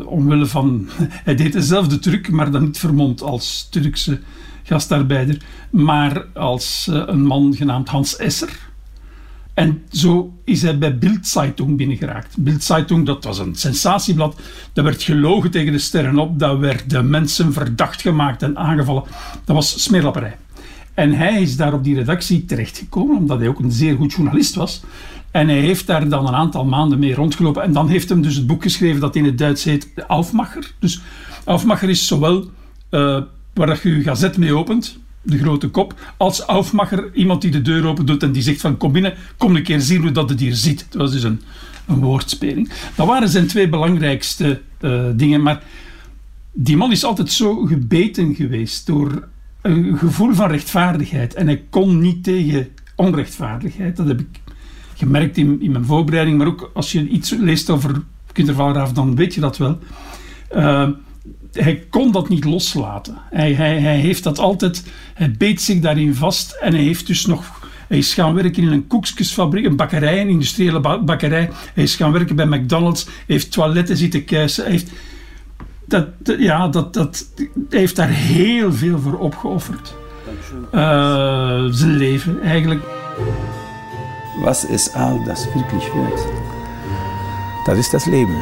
[0.00, 0.88] uh, omwille van...
[1.24, 4.20] Hij deed dezelfde truc, maar dan niet vermomd als Turkse
[4.62, 8.71] gastarbeider, maar als uh, een man genaamd Hans Esser.
[9.54, 12.36] En zo is hij bij Bildzeitung binnengeraakt.
[12.38, 14.40] Bildzeitung, dat was een sensatieblad.
[14.72, 16.38] Dat werd gelogen tegen de sterren op.
[16.38, 19.04] Dat werd de mensen verdacht gemaakt en aangevallen.
[19.44, 20.36] Dat was smeerlapperij.
[20.94, 24.54] En hij is daar op die redactie terechtgekomen, omdat hij ook een zeer goed journalist
[24.54, 24.82] was.
[25.30, 27.62] En hij heeft daar dan een aantal maanden mee rondgelopen.
[27.62, 30.72] En dan heeft hem dus het boek geschreven dat in het Duits heet Aufmacher.
[30.78, 31.00] Dus
[31.44, 32.50] Aufmacher is zowel
[32.90, 33.22] uh,
[33.54, 37.86] waar je je gazet mee opent, de grote kop, als Aufmacher, iemand die de deur
[37.86, 40.40] open doet en die zegt van kom binnen, kom een keer zien hoe dat het
[40.40, 40.86] hier zit.
[40.90, 41.40] Dat was dus een,
[41.86, 42.70] een woordspeling.
[42.94, 45.42] Dat waren zijn twee belangrijkste uh, dingen.
[45.42, 45.62] Maar
[46.52, 49.28] die man is altijd zo gebeten geweest door
[49.62, 51.34] een gevoel van rechtvaardigheid.
[51.34, 53.96] En hij kon niet tegen onrechtvaardigheid.
[53.96, 54.40] Dat heb ik
[54.94, 56.38] gemerkt in, in mijn voorbereiding.
[56.38, 59.78] Maar ook als je iets leest over Kindervalraaf, dan weet je dat wel.
[60.56, 60.88] Uh,
[61.52, 63.16] hij kon dat niet loslaten.
[63.30, 64.82] Hij, hij, hij heeft dat altijd,
[65.14, 67.60] hij beet zich daarin vast en hij heeft dus nog
[67.92, 71.50] hij is gaan werken in een koekjesfabriek, een bakkerij, een industriële bakkerij.
[71.74, 74.62] Hij is gaan werken bij McDonald's, hij heeft toiletten zitten kuisen.
[74.62, 74.90] Hij heeft,
[75.84, 76.06] dat,
[76.38, 77.26] ja, dat, dat,
[77.70, 79.94] heeft daar heel veel voor opgeofferd.
[80.74, 82.82] Uh, zijn leven eigenlijk.
[84.42, 86.26] Was ist all das wirklich wert?
[87.64, 88.36] Das ist das Leben.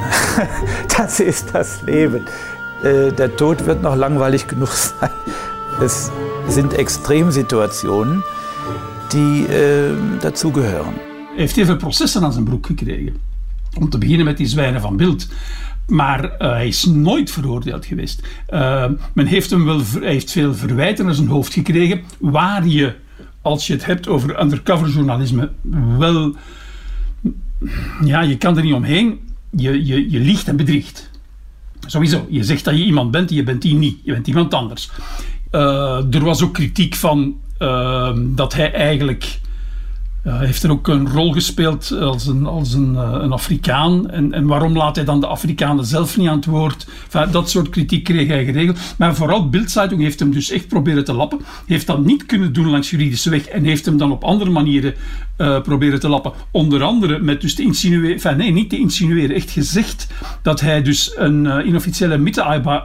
[0.96, 2.24] das ist das Leben.
[2.82, 5.10] Äh, der Tod wird noch langweilig genug sein.
[5.80, 6.10] Es
[6.48, 8.22] sind Extremsituationen
[9.12, 10.94] die äh, dazugehören.
[11.30, 13.16] Hij heeft heel veel processen aan zijn broek gekregen.
[13.78, 15.28] Om te beginnen met die zwijnen van beeld.
[15.86, 18.22] Maar uh, hij is nooit veroordeeld geweest.
[18.50, 22.00] Uh, men heeft hem wel hij heeft veel verwijten naar zijn hoofd gekregen.
[22.18, 22.94] Waar je,
[23.42, 25.50] als je het hebt over undercover journalisme,
[25.98, 26.34] wel.
[28.04, 29.20] Ja, je kan er niet omheen.
[29.50, 31.09] Je, je, je liegt en bedriegt.
[31.86, 33.98] Sowieso, je zegt dat je iemand bent, je bent die niet.
[34.02, 34.90] Je bent iemand anders.
[35.52, 39.40] Uh, er was ook kritiek van uh, dat hij eigenlijk
[40.22, 44.10] hij heeft er ook een rol gespeeld als een, als een, eh, een Afrikaan.
[44.10, 46.86] En, en waarom laat hij dan de Afrikanen zelf niet aan het woord?
[47.30, 48.78] Dat soort kritiek kreeg hij geregeld.
[48.98, 51.40] Maar vooral Bildzeitung heeft hem dus echt proberen te lappen.
[51.66, 53.46] Heeft dat niet kunnen doen langs juridische weg.
[53.46, 54.94] En heeft hem dan op andere manieren
[55.40, 56.32] uh, proberen te lappen.
[56.50, 58.36] Onder andere met dus te insinueren...
[58.36, 59.36] Nee, niet te insinueren.
[59.36, 60.06] Echt gezegd
[60.42, 62.18] dat hij dus een uh, inofficiële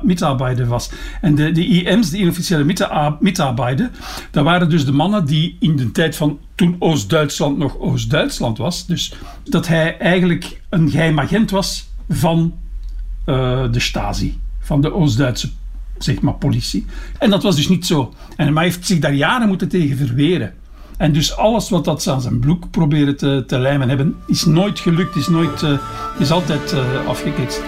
[0.01, 0.89] mitarbeider was.
[1.21, 2.63] En de, de IM's, de inofficiële
[3.19, 3.91] mitarbeider,
[4.31, 8.85] dat waren dus de mannen die in de tijd van toen Oost-Duitsland nog Oost-Duitsland was.
[8.85, 9.13] Dus
[9.43, 12.53] dat hij eigenlijk een geheim agent was van
[13.25, 15.49] uh, de Stasi, van de Oost-Duitse
[15.97, 16.85] zeg maar, politie.
[17.19, 18.13] En dat was dus niet zo.
[18.35, 20.53] En hij heeft zich daar jaren moeten tegen verweren.
[20.97, 24.45] En dus alles wat dat ze aan zijn bloek proberen te, te lijmen hebben, is
[24.45, 25.79] nooit gelukt, is, nooit, uh,
[26.19, 27.61] is altijd uh, afgeketst.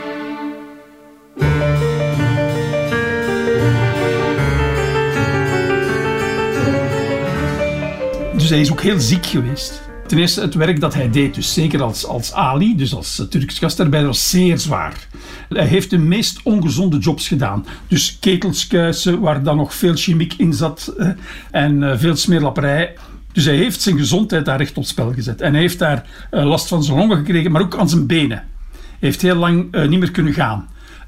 [8.33, 9.81] Dus hij is ook heel ziek geweest.
[10.07, 13.59] Ten eerste het werk dat hij deed, dus zeker als, als Ali, dus als Turks
[13.59, 15.07] gastarbeider, was zeer zwaar.
[15.49, 17.65] Hij heeft de meest ongezonde jobs gedaan.
[17.87, 21.09] Dus ketelskuisen, waar dan nog veel chemiek in zat eh,
[21.51, 22.93] en veel smeerlapperij.
[23.37, 25.41] Dus hij heeft zijn gezondheid daar recht op spel gezet.
[25.41, 28.43] En hij heeft daar uh, last van zijn longen gekregen, maar ook aan zijn benen.
[28.71, 30.67] Hij heeft heel lang uh, niet meer kunnen gaan.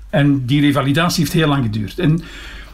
[0.09, 1.99] En die revalidatie heeft heel lang geduurd.
[1.99, 2.21] En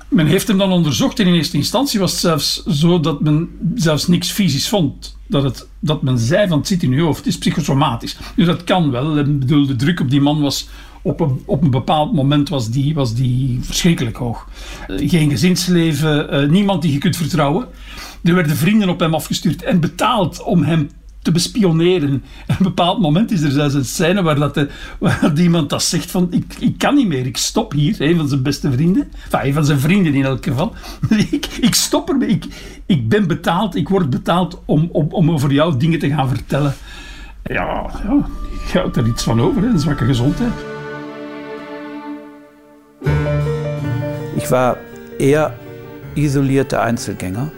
[0.08, 3.50] men heeft hem dan onderzocht en in eerste instantie was het zelfs zo dat men
[3.76, 5.18] zelfs niks fysisch vond.
[5.28, 8.18] Dat, het, dat men zei van het zit in je hoofd, het is psychosomatisch.
[8.36, 9.18] Dus dat kan wel.
[9.18, 10.68] Ik bedoel, de druk op die man was
[11.06, 14.48] op een, op een bepaald moment was die, was die verschrikkelijk hoog.
[14.88, 17.68] Uh, geen gezinsleven, uh, niemand die je kunt vertrouwen.
[18.24, 20.90] Er werden vrienden op hem afgestuurd en betaald om hem
[21.22, 22.10] te bespioneren.
[22.10, 25.70] En op een bepaald moment is er zelfs een scène waar, dat de, waar iemand
[25.70, 27.96] dat zegt van ik, ik kan niet meer, ik stop hier.
[28.00, 29.12] Een van zijn beste vrienden.
[29.32, 30.74] Een van zijn vrienden in elk geval.
[31.32, 32.30] ik, ik stop ermee.
[32.30, 32.46] Ik,
[32.86, 36.76] ik ben betaald, ik word betaald om, om, om over jou dingen te gaan vertellen.
[37.44, 38.26] Ja, ja
[38.72, 40.75] je houdt er iets van over, hè, een zwakke gezondheid.
[44.46, 44.78] Ich war
[45.18, 45.56] eher
[46.14, 47.50] isolierter Einzelgänger.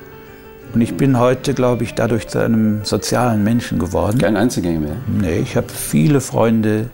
[0.73, 4.19] Und ich bin heute, glaube ich, dadurch zu einem sozialen Menschen geworden.
[4.19, 4.95] Kein Einzelgänger mehr?
[5.05, 6.89] Nee, ich habe viele Freunde,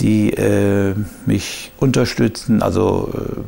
[0.00, 2.62] die äh, mich unterstützen.
[2.62, 3.42] Also äh,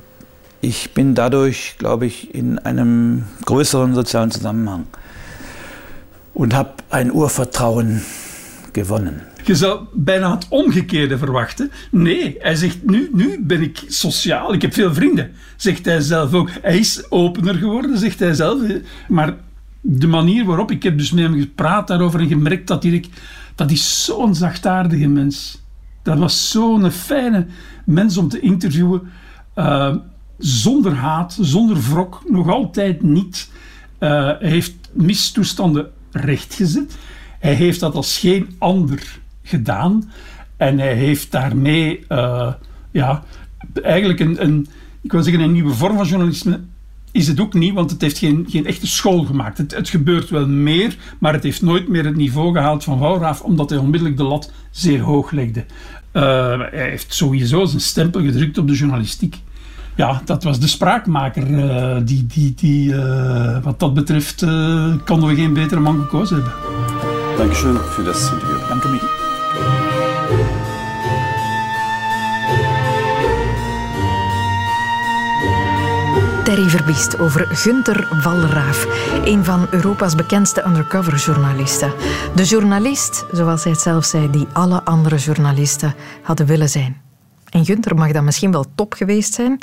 [0.61, 4.87] ich bin dadurch, glaube ich, in einem größeren sozialen Zusammenhang
[6.35, 8.03] und habe ein Urvertrauen
[8.75, 9.23] gewonnen.
[9.49, 11.71] Je zou bijna het omgekeerde verwachten.
[11.91, 15.31] Nee, hij zegt, nu, nu ben ik sociaal, ik heb veel vrienden.
[15.57, 16.51] Zegt hij zelf ook.
[16.63, 18.61] Hij is opener geworden, zegt hij zelf.
[19.09, 19.37] Maar
[19.81, 23.05] de manier waarop, ik heb dus met hem gepraat daarover en gemerkt dat hij,
[23.55, 25.63] dat is zo'n zachtaardige mens.
[26.03, 27.47] Dat was zo'n fijne
[27.85, 29.03] mens om te interviewen.
[29.57, 29.95] Uh,
[30.39, 33.51] zonder haat, zonder wrok, nog altijd niet.
[34.01, 36.97] Uh, hij heeft mistoestanden rechtgezet.
[37.39, 40.11] Hij heeft dat als geen ander gedaan.
[40.57, 42.53] En hij heeft daarmee uh,
[42.91, 43.23] ja,
[43.83, 44.67] eigenlijk een, een,
[45.01, 46.61] ik wil zeggen, een nieuwe vorm van journalisme
[47.13, 49.59] is het ook niet, want het heeft geen, geen echte school gemaakt.
[49.59, 53.41] Het, het gebeurt wel meer, maar het heeft nooit meer het niveau gehaald van Wouwraaf,
[53.41, 55.65] omdat hij onmiddellijk de lat zeer hoog legde.
[56.13, 56.23] Uh,
[56.71, 59.37] hij heeft sowieso zijn stempel gedrukt op de journalistiek.
[59.97, 61.51] Ja, dat was de spraakmaker.
[61.51, 64.41] Uh, die, die, die, uh, wat dat betreft
[65.05, 66.53] konden we geen betere man gekozen hebben.
[67.39, 68.69] Dankeschön für das Interview.
[68.69, 69.18] Danke mich.
[76.49, 78.87] Terry Verbiest over Gunther Walraaf,
[79.25, 81.93] een van Europa's bekendste undercover-journalisten.
[82.35, 87.01] De journalist, zoals hij het zelf zei, die alle andere journalisten hadden willen zijn.
[87.49, 89.59] En Gunther mag dan misschien wel top geweest zijn.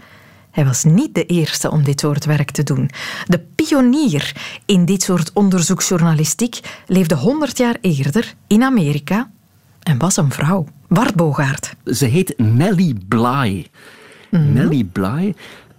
[0.52, 2.90] Hij was niet de eerste om dit soort werk te doen.
[3.28, 9.30] De pionier in dit soort onderzoeksjournalistiek leefde 100 jaar eerder in Amerika
[9.84, 10.66] en was een vrouw.
[10.88, 11.76] Bart Bogaert.
[11.86, 13.68] Ze heet Nellie Bly.
[14.30, 14.54] Mm.
[14.54, 15.36] Nellie Bly.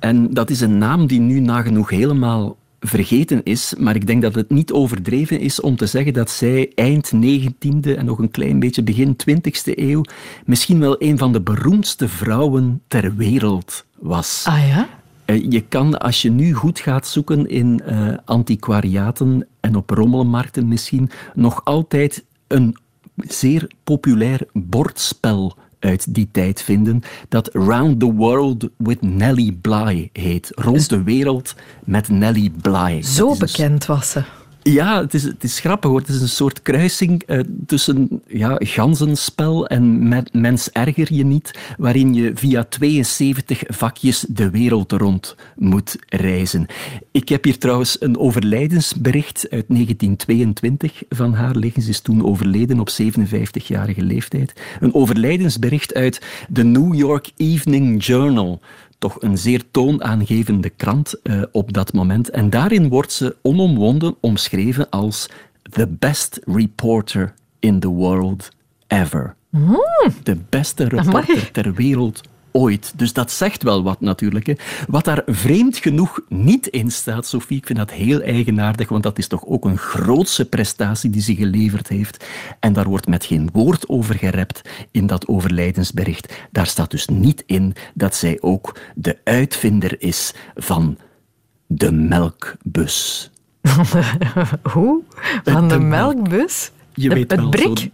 [0.06, 4.34] En dat is een naam die nu nagenoeg helemaal vergeten is, maar ik denk dat
[4.34, 8.58] het niet overdreven is om te zeggen dat zij eind 19e en nog een klein
[8.58, 10.02] beetje begin 20e eeuw
[10.44, 14.44] misschien wel een van de beroemdste vrouwen ter wereld was.
[14.48, 14.88] Ah ja?
[15.34, 21.10] Je kan, als je nu goed gaat zoeken in uh, antiquariaten en op rommelmarkten misschien,
[21.34, 22.76] nog altijd een
[23.16, 30.52] zeer populair bordspel uit die tijd vinden, dat Round the World with Nellie Bly heet.
[30.54, 33.02] Rond de wereld met Nellie Bly.
[33.02, 34.22] Zo bekend was ze.
[34.72, 36.00] Ja, het is, het is grappig hoor.
[36.00, 41.58] Het is een soort kruising uh, tussen ja, ganzenspel en met Mens erger je niet,
[41.78, 46.66] waarin je via 72 vakjes de wereld rond moet reizen.
[47.10, 51.82] Ik heb hier trouwens een overlijdensbericht uit 1922 van haar liggen.
[51.82, 54.52] Ze is toen overleden op 57-jarige leeftijd.
[54.80, 58.60] Een overlijdensbericht uit de New York Evening Journal
[58.98, 62.30] toch een zeer toonaangevende krant uh, op dat moment.
[62.30, 65.28] En daarin wordt ze onomwonden omschreven als
[65.62, 68.48] the best reporter in the world
[68.86, 69.34] ever.
[69.50, 69.78] Mm.
[70.22, 72.20] De beste reporter ter wereld
[72.56, 72.92] ooit.
[72.96, 74.46] Dus dat zegt wel wat natuurlijk.
[74.46, 74.54] Hè.
[74.88, 79.18] Wat daar vreemd genoeg niet in staat, Sophie, ik vind dat heel eigenaardig, want dat
[79.18, 82.24] is toch ook een grootse prestatie die ze geleverd heeft.
[82.60, 86.34] En daar wordt met geen woord over gerept in dat overlijdensbericht.
[86.50, 90.98] Daar staat dus niet in dat zij ook de uitvinder is van
[91.66, 93.30] de melkbus.
[94.72, 95.02] Hoe?
[95.44, 96.70] Van de, melkbus?
[96.94, 97.90] Je de, weet het wel, brik?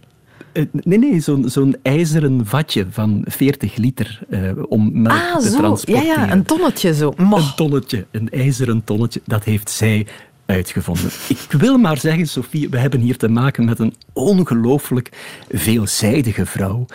[0.53, 5.49] Uh, nee, nee, zo'n zo'n ijzeren vatje van 40 liter uh, om melk ah, te
[5.49, 5.57] zo.
[5.57, 6.05] transporteren.
[6.05, 7.13] Ja, ja, een tonnetje zo.
[7.17, 7.37] Mo.
[7.37, 9.21] Een tonnetje, een ijzeren tonnetje.
[9.25, 10.07] Dat heeft zij
[10.45, 11.09] uitgevonden.
[11.27, 15.09] Ik wil maar zeggen, Sophie, we hebben hier te maken met een ongelooflijk
[15.49, 16.85] veelzijdige vrouw.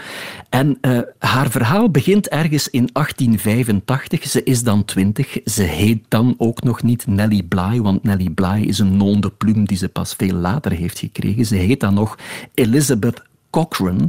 [0.48, 4.24] En uh, haar verhaal begint ergens in 1885.
[4.24, 5.38] Ze is dan twintig.
[5.44, 9.30] Ze heet dan ook nog niet Nellie Bly, want Nellie Bly is een nom de
[9.30, 11.46] plume die ze pas veel later heeft gekregen.
[11.46, 12.18] Ze heet dan nog
[12.54, 14.08] Elizabeth Cochrane.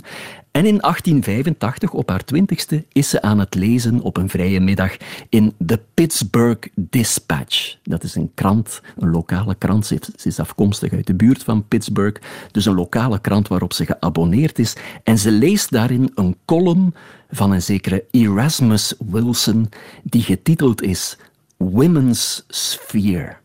[0.52, 4.98] En in 1885, op haar twintigste, is ze aan het lezen op een vrije middag
[5.30, 7.76] in The Pittsburgh Dispatch.
[7.84, 9.86] Dat is een krant, een lokale krant.
[9.86, 12.22] Ze is afkomstig uit de buurt van Pittsburgh.
[12.52, 14.76] Dus een lokale krant waarop ze geabonneerd is.
[15.04, 16.94] En ze leest daarin een column
[17.32, 19.70] van een zekere Erasmus Wilson,
[20.04, 21.18] die getiteld is
[21.58, 23.38] Women's Sphere.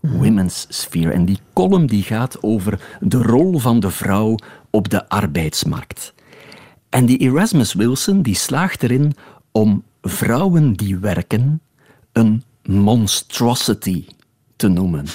[0.00, 1.12] Women's Sphere.
[1.12, 4.36] En die column die gaat over de rol van de vrouw
[4.74, 6.14] op de arbeidsmarkt.
[6.88, 9.14] En die Erasmus Wilson die slaagt erin
[9.52, 11.60] om vrouwen die werken
[12.12, 14.04] een monstrosity
[14.56, 15.06] te noemen.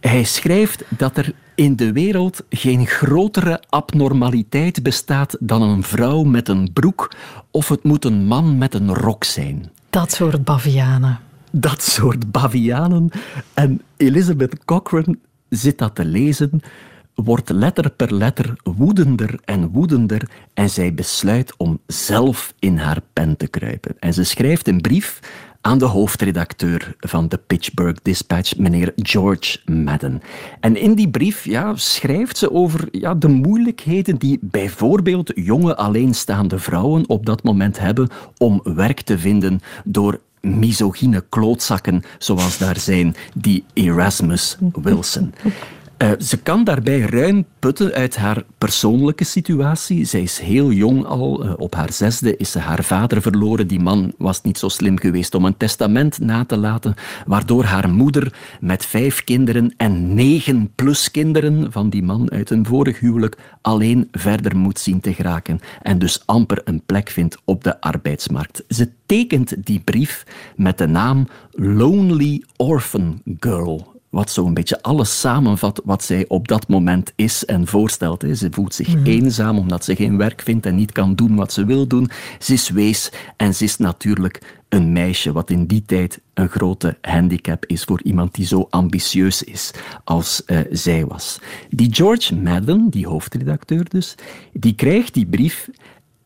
[0.00, 6.48] Hij schrijft dat er in de wereld geen grotere abnormaliteit bestaat dan een vrouw met
[6.48, 7.12] een broek
[7.50, 9.70] of het moet een man met een rok zijn.
[9.90, 11.18] Dat soort bavianen.
[11.50, 13.10] Dat soort bavianen.
[13.54, 16.60] En Elizabeth Cochrane zit dat te lezen
[17.24, 23.36] wordt letter per letter woedender en woedender en zij besluit om zelf in haar pen
[23.36, 23.96] te kruipen.
[23.98, 25.20] En ze schrijft een brief
[25.60, 30.22] aan de hoofdredacteur van de Pittsburgh Dispatch, meneer George Madden.
[30.60, 36.58] En in die brief ja, schrijft ze over ja, de moeilijkheden die bijvoorbeeld jonge alleenstaande
[36.58, 43.14] vrouwen op dat moment hebben om werk te vinden door misogyne klootzakken zoals daar zijn,
[43.34, 45.34] die Erasmus Wilson.
[46.02, 50.04] Uh, ze kan daarbij ruim putten uit haar persoonlijke situatie.
[50.04, 51.44] Zij is heel jong al.
[51.44, 53.66] Uh, op haar zesde is ze haar vader verloren.
[53.66, 56.94] Die man was niet zo slim geweest om een testament na te laten,
[57.26, 63.00] waardoor haar moeder met vijf kinderen en negen pluskinderen van die man uit een vorig
[63.00, 67.80] huwelijk alleen verder moet zien te geraken en dus amper een plek vindt op de
[67.80, 68.64] arbeidsmarkt.
[68.68, 70.26] Ze tekent die brief
[70.56, 76.68] met de naam Lonely Orphan Girl wat zo'n beetje alles samenvat wat zij op dat
[76.68, 78.24] moment is en voorstelt.
[78.34, 79.04] Ze voelt zich mm.
[79.04, 82.10] eenzaam omdat ze geen werk vindt en niet kan doen wat ze wil doen.
[82.38, 86.98] Ze is wees en ze is natuurlijk een meisje, wat in die tijd een grote
[87.00, 89.70] handicap is voor iemand die zo ambitieus is
[90.04, 91.40] als uh, zij was.
[91.70, 94.14] Die George Madden, die hoofdredacteur dus,
[94.52, 95.68] die krijgt die brief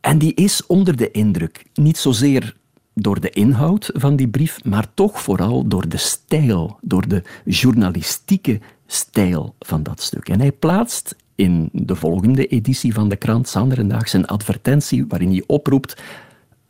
[0.01, 1.65] en die is onder de indruk.
[1.75, 2.57] Niet zozeer
[2.95, 8.61] door de inhoud van die brief, maar toch vooral door de stijl, door de journalistieke
[8.87, 10.29] stijl van dat stuk.
[10.29, 15.45] En hij plaatst in de volgende editie van de krant Sanderendaags een advertentie waarin hij
[15.47, 16.03] oproept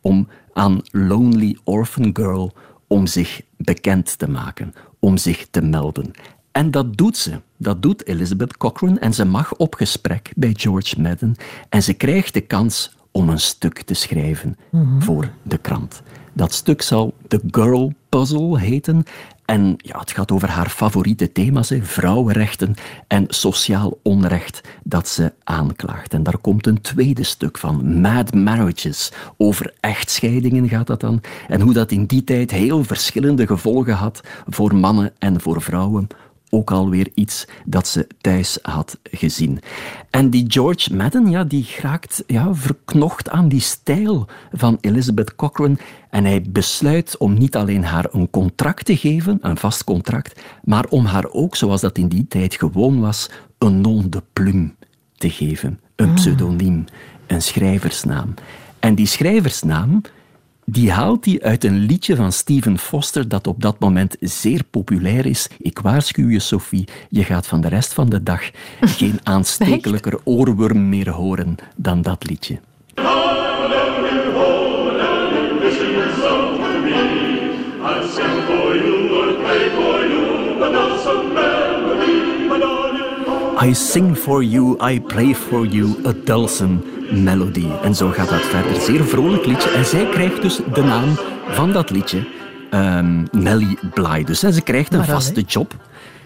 [0.01, 2.53] om aan Lonely Orphan Girl
[2.87, 6.11] om zich bekend te maken, om zich te melden.
[6.51, 7.41] En dat doet ze.
[7.57, 11.35] Dat doet Elizabeth Cochrane en ze mag op gesprek bij George Madden
[11.69, 15.01] en ze krijgt de kans om een stuk te schrijven Mhm.
[15.01, 16.01] voor de krant.
[16.33, 19.03] Dat stuk zal The Girl Puzzle heten.
[19.45, 22.73] En ja, het gaat over haar favoriete thema's, hè, vrouwenrechten
[23.07, 26.13] en sociaal onrecht dat ze aanklaagt.
[26.13, 29.11] En daar komt een tweede stuk van, Mad Marriages.
[29.37, 31.21] Over echtscheidingen gaat dat dan.
[31.47, 36.07] En hoe dat in die tijd heel verschillende gevolgen had voor mannen en voor vrouwen
[36.53, 39.59] ook alweer iets dat ze thuis had gezien.
[40.09, 45.77] En die George Madden, ja, die raakt ja, verknocht aan die stijl van Elizabeth Cochrane.
[46.09, 50.85] En hij besluit om niet alleen haar een contract te geven, een vast contract, maar
[50.89, 54.71] om haar ook, zoals dat in die tijd gewoon was, een nom de plume
[55.15, 55.79] te geven.
[55.95, 56.15] Een Ah.
[56.15, 56.85] pseudoniem,
[57.27, 58.33] een schrijversnaam.
[58.79, 60.01] En die schrijversnaam,
[60.65, 65.25] die haalt hij uit een liedje van Stephen Foster dat op dat moment zeer populair
[65.25, 65.47] is.
[65.59, 70.89] Ik waarschuw je, Sophie, je gaat van de rest van de dag geen aanstekelijker oorworm
[70.89, 72.59] meer horen dan dat liedje.
[83.63, 86.69] I sing for you, I play for you, a dulcet
[87.11, 87.67] melody.
[87.83, 88.81] En zo gaat dat verder.
[88.81, 89.69] Zeer vrolijk liedje.
[89.69, 91.09] En zij krijgt dus de naam
[91.47, 92.27] van dat liedje,
[92.69, 94.23] ehm, Nelly Bly.
[94.23, 95.75] Dus hè, ze krijgt een Maar vaste job.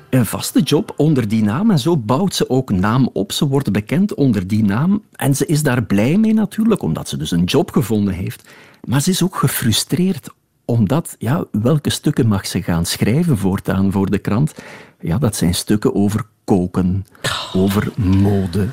[0.10, 1.72] Een vaste job onder die naam.
[1.72, 3.32] En zo bouwt ze ook naam op.
[3.32, 5.04] Ze wordt bekend onder die naam.
[5.12, 8.50] En ze is daar blij mee natuurlijk, omdat ze dus een job gevonden heeft.
[8.84, 10.30] Maar ze is ook gefrustreerd
[10.66, 14.54] omdat, ja, welke stukken mag ze gaan schrijven voortaan voor de krant?
[15.00, 17.06] Ja, dat zijn stukken over koken,
[17.54, 18.68] over mode,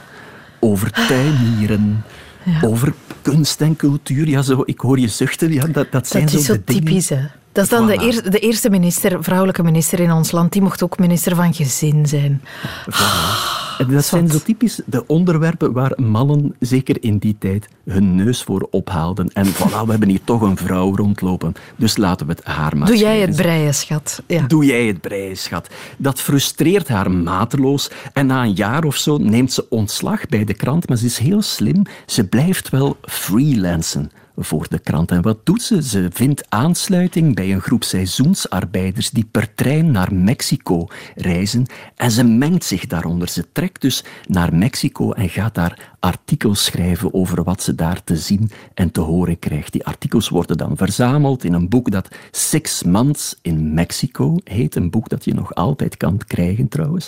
[0.60, 2.04] over tuinieren,
[2.62, 4.28] over kunst en cultuur.
[4.28, 6.62] Ja, zo, ik hoor je zuchten, ja, dat, dat zijn Dat zo is zo de
[6.64, 6.84] dingen.
[6.84, 7.20] typisch, hè.
[7.54, 10.52] Dat is dan de, eerste, de eerste minister, vrouwelijke minister in ons land.
[10.52, 12.42] Die mocht ook minister van gezin zijn.
[13.78, 18.42] En dat zijn zo typisch de onderwerpen waar mannen, zeker in die tijd, hun neus
[18.42, 19.32] voor ophaalden.
[19.32, 22.86] En voilà, we hebben hier toch een vrouw rondlopen, dus laten we het haar maar
[22.86, 24.22] Doe jij het breien, schat.
[24.26, 24.46] Ja.
[24.46, 25.68] Doe jij het breien, schat.
[25.96, 27.90] Dat frustreert haar mateloos.
[28.12, 30.88] En na een jaar of zo neemt ze ontslag bij de krant.
[30.88, 31.82] Maar ze is heel slim.
[32.06, 35.10] Ze blijft wel freelancen voor de krant.
[35.10, 35.82] En wat doet ze?
[35.82, 41.66] Ze vindt aansluiting bij een groep seizoensarbeiders die per trein naar Mexico reizen.
[41.96, 43.28] En ze mengt zich daaronder.
[43.28, 48.16] Ze trekt dus naar Mexico en gaat daar artikels schrijven over wat ze daar te
[48.16, 49.72] zien en te horen krijgt.
[49.72, 54.74] Die artikels worden dan verzameld in een boek dat Six Months in Mexico heet.
[54.74, 57.04] Een boek dat je nog altijd kan krijgen trouwens.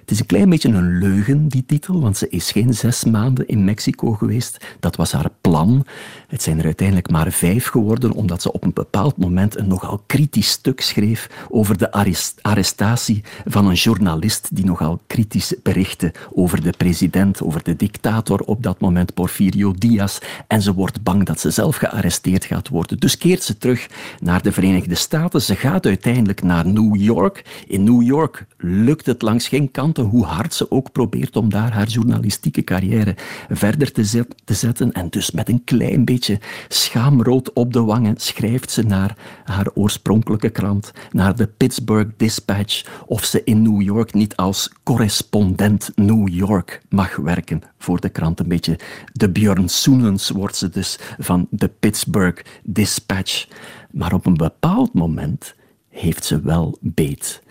[0.00, 3.48] Het is een klein beetje een leugen, die titel, want ze is geen zes maanden
[3.48, 4.76] in Mexico geweest.
[4.80, 5.86] Dat was haar plan.
[6.28, 10.02] Het zijn er uiteindelijk maar vijf geworden, omdat ze op een bepaald moment een nogal
[10.06, 16.62] kritisch stuk schreef over de arrest- arrestatie van een journalist die nogal kritisch berichtte over
[16.62, 20.18] de president, over de dictator op dat moment, Porfirio Diaz.
[20.46, 22.98] En ze wordt bang dat ze zelf gearresteerd gaat worden.
[22.98, 23.88] Dus keert ze terug
[24.20, 25.42] naar de Verenigde Staten.
[25.42, 27.64] Ze gaat uiteindelijk naar New York.
[27.66, 31.72] In New York lukt het langs geen kanten, hoe hard ze ook probeert om daar
[31.72, 33.14] haar journalistieke carrière
[33.50, 34.92] verder te, zet- te zetten.
[34.92, 40.48] En dus met een klein beetje schaamrood op de wangen schrijft ze naar haar oorspronkelijke
[40.48, 46.82] krant, naar de Pittsburgh Dispatch, of ze in New York niet als correspondent New York
[46.88, 48.40] mag werken voor de krant.
[48.40, 48.78] Een beetje
[49.12, 53.46] de Björn Soenens wordt ze dus van de Pittsburgh Dispatch.
[53.90, 55.54] Maar op een bepaald moment
[55.88, 57.42] heeft ze wel beet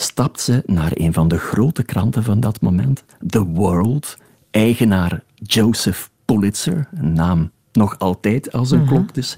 [0.00, 4.16] stapt ze naar een van de grote kranten van dat moment, The World,
[4.50, 8.88] eigenaar Joseph Pulitzer, een naam nog altijd als een Mhm.
[8.88, 9.36] klok dus.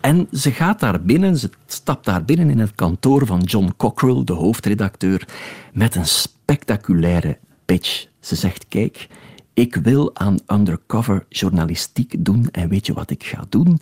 [0.00, 4.24] En ze gaat daar binnen, ze stapt daar binnen in het kantoor van John Cockrell,
[4.24, 5.28] de hoofdredacteur,
[5.72, 8.06] met een spectaculaire pitch.
[8.20, 9.08] Ze zegt, kijk,
[9.56, 13.80] ik wil aan undercover journalistiek doen en weet je wat ik ga doen?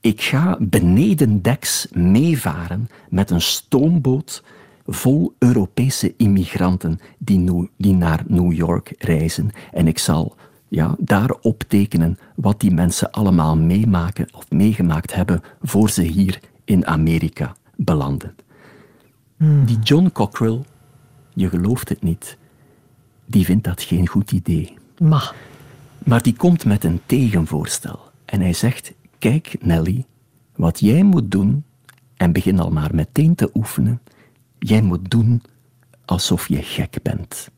[0.00, 4.42] Ik ga beneden deks meevaren met een stoomboot
[4.86, 9.50] vol Europese immigranten die, nu- die naar New York reizen.
[9.72, 10.36] En ik zal
[10.68, 16.86] ja, daar optekenen wat die mensen allemaal meemaken of meegemaakt hebben voor ze hier in
[16.86, 18.34] Amerika belanden.
[19.64, 20.60] Die John Cockrell,
[21.34, 22.36] je gelooft het niet,
[23.26, 24.76] die vindt dat geen goed idee.
[24.98, 25.34] Maar,
[25.98, 28.00] Maar die komt met een tegenvoorstel.
[28.24, 30.04] En hij zegt: Kijk, Nelly,
[30.56, 31.64] wat jij moet doen,
[32.16, 34.00] en begin al maar meteen te oefenen,
[34.58, 35.42] jij moet doen
[36.04, 37.50] alsof je gek bent.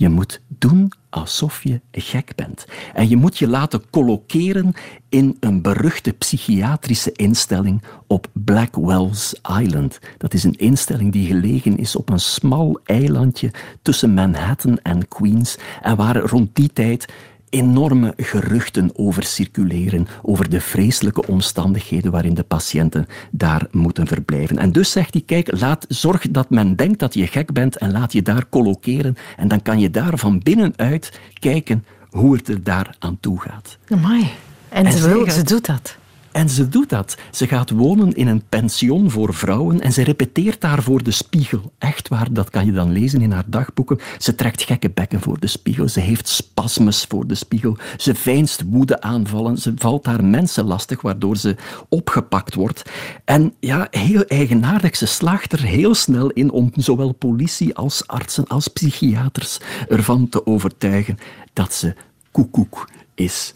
[0.00, 2.66] Je moet doen alsof je gek bent.
[2.94, 4.72] En je moet je laten colloceren
[5.08, 9.98] in een beruchte psychiatrische instelling op Blackwell's Island.
[10.18, 13.50] Dat is een instelling die gelegen is op een smal eilandje
[13.82, 17.12] tussen Manhattan en Queens en waar rond die tijd
[17.50, 24.58] enorme geruchten over circuleren, over de vreselijke omstandigheden waarin de patiënten daar moeten verblijven.
[24.58, 27.92] En dus zegt hij, kijk, laat, zorg dat men denkt dat je gek bent en
[27.92, 32.62] laat je daar colloceren en dan kan je daar van binnenuit kijken hoe het er
[32.62, 33.78] daar aan toe gaat.
[33.88, 34.30] amai.
[34.68, 35.96] En, En ze, zij wil, gaat- ze doet dat.
[36.32, 37.16] En ze doet dat.
[37.30, 41.72] Ze gaat wonen in een pension voor vrouwen en ze repeteert daar voor de spiegel.
[41.78, 43.98] Echt waar, dat kan je dan lezen in haar dagboeken.
[44.18, 45.88] Ze trekt gekke bekken voor de spiegel.
[45.88, 47.76] Ze heeft spasmes voor de spiegel.
[47.96, 49.58] Ze veinst woedeaanvallen.
[49.58, 51.56] Ze valt haar mensen lastig, waardoor ze
[51.88, 52.82] opgepakt wordt.
[53.24, 58.46] En ja, heel eigenaardig, ze slaagt er heel snel in om zowel politie als artsen
[58.46, 59.58] als psychiaters
[59.88, 61.18] ervan te overtuigen
[61.52, 61.94] dat ze
[62.30, 63.52] koekoek is.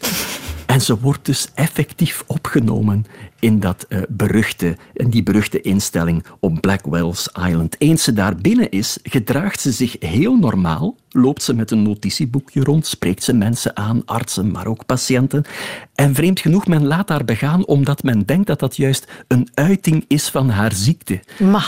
[0.65, 3.05] En ze wordt dus effectief opgenomen
[3.45, 7.75] in, dat, uh, beruchte, in die beruchte instelling op Blackwell's Island.
[7.77, 12.63] Eens ze daar binnen is, gedraagt ze zich heel normaal, loopt ze met een notitieboekje
[12.63, 15.43] rond, spreekt ze mensen aan, artsen, maar ook patiënten.
[15.95, 20.05] En vreemd genoeg, men laat haar begaan omdat men denkt dat dat juist een uiting
[20.07, 21.19] is van haar ziekte.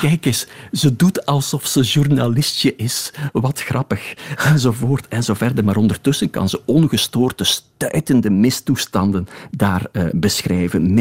[0.02, 3.14] Kijk eens, ze doet alsof ze journalistje is.
[3.32, 4.14] Wat grappig.
[4.36, 5.64] Enzovoort en zo verder.
[5.64, 10.94] Maar ondertussen kan ze ongestoord de stuitende mistoestanden daar uh, beschrijven.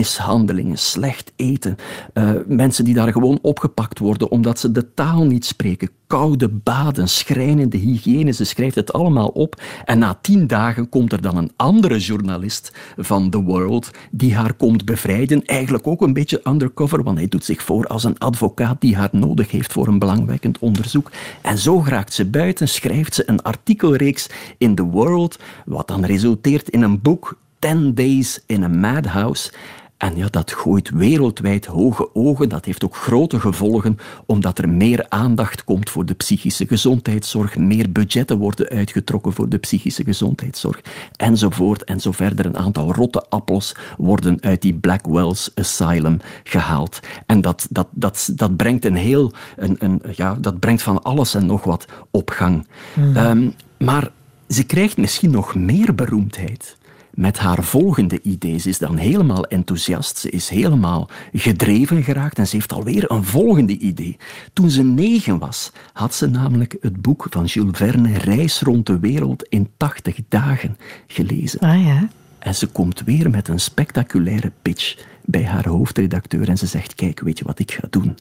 [0.74, 1.76] Slecht eten.
[2.14, 5.90] Uh, mensen die daar gewoon opgepakt worden omdat ze de taal niet spreken.
[6.06, 8.32] Koude baden, schrijnende hygiëne.
[8.32, 9.62] Ze schrijft het allemaal op.
[9.84, 14.54] En na tien dagen komt er dan een andere journalist van The World die haar
[14.54, 15.44] komt bevrijden.
[15.44, 19.08] Eigenlijk ook een beetje undercover, want hij doet zich voor als een advocaat die haar
[19.12, 21.10] nodig heeft voor een belangwekkend onderzoek.
[21.42, 26.68] En zo raakt ze buiten, schrijft ze een artikelreeks in The World, wat dan resulteert
[26.68, 29.52] in een boek 10 Days in a Madhouse.
[29.97, 32.49] En ja, dat gooit wereldwijd hoge ogen.
[32.49, 37.92] Dat heeft ook grote gevolgen, omdat er meer aandacht komt voor de psychische gezondheidszorg, meer
[37.92, 40.80] budgetten worden uitgetrokken voor de psychische gezondheidszorg,
[41.16, 42.47] enzovoort en zo verder.
[42.47, 47.01] Een aantal rotte appels worden uit die Blackwell's Asylum gehaald.
[47.26, 51.34] En dat, dat, dat, dat brengt een heel, een, een, ja, dat brengt van alles
[51.34, 52.66] en nog wat op gang.
[52.94, 53.16] Mhm.
[53.16, 54.11] Um, maar
[54.49, 56.76] ze krijgt misschien nog meer beroemdheid
[57.16, 58.58] met haar volgende idee.
[58.58, 63.24] Ze is dan helemaal enthousiast, ze is helemaal gedreven geraakt en ze heeft alweer een
[63.24, 64.16] volgende idee.
[64.52, 68.98] Toen ze negen was, had ze namelijk het boek van Jules Verne Reis rond de
[68.98, 71.60] wereld in 80 dagen gelezen.
[71.60, 72.08] Ah ja.
[72.38, 77.20] En ze komt weer met een spectaculaire pitch bij haar hoofdredacteur en ze zegt, kijk,
[77.20, 78.18] weet je wat ik ga doen?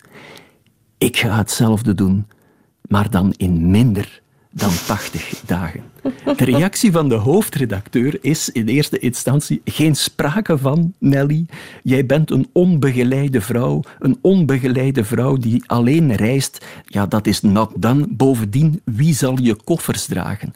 [0.97, 2.27] Ik ga hetzelfde doen,
[2.81, 4.21] maar dan in minder
[4.51, 5.83] dan 80 dagen.
[6.37, 11.45] De reactie van de hoofdredacteur is in eerste instantie geen sprake van, Nelly.
[11.83, 13.81] Jij bent een onbegeleide vrouw.
[13.99, 16.65] Een onbegeleide vrouw die alleen reist.
[16.85, 18.05] Ja, dat is not done.
[18.09, 20.53] Bovendien, wie zal je koffers dragen?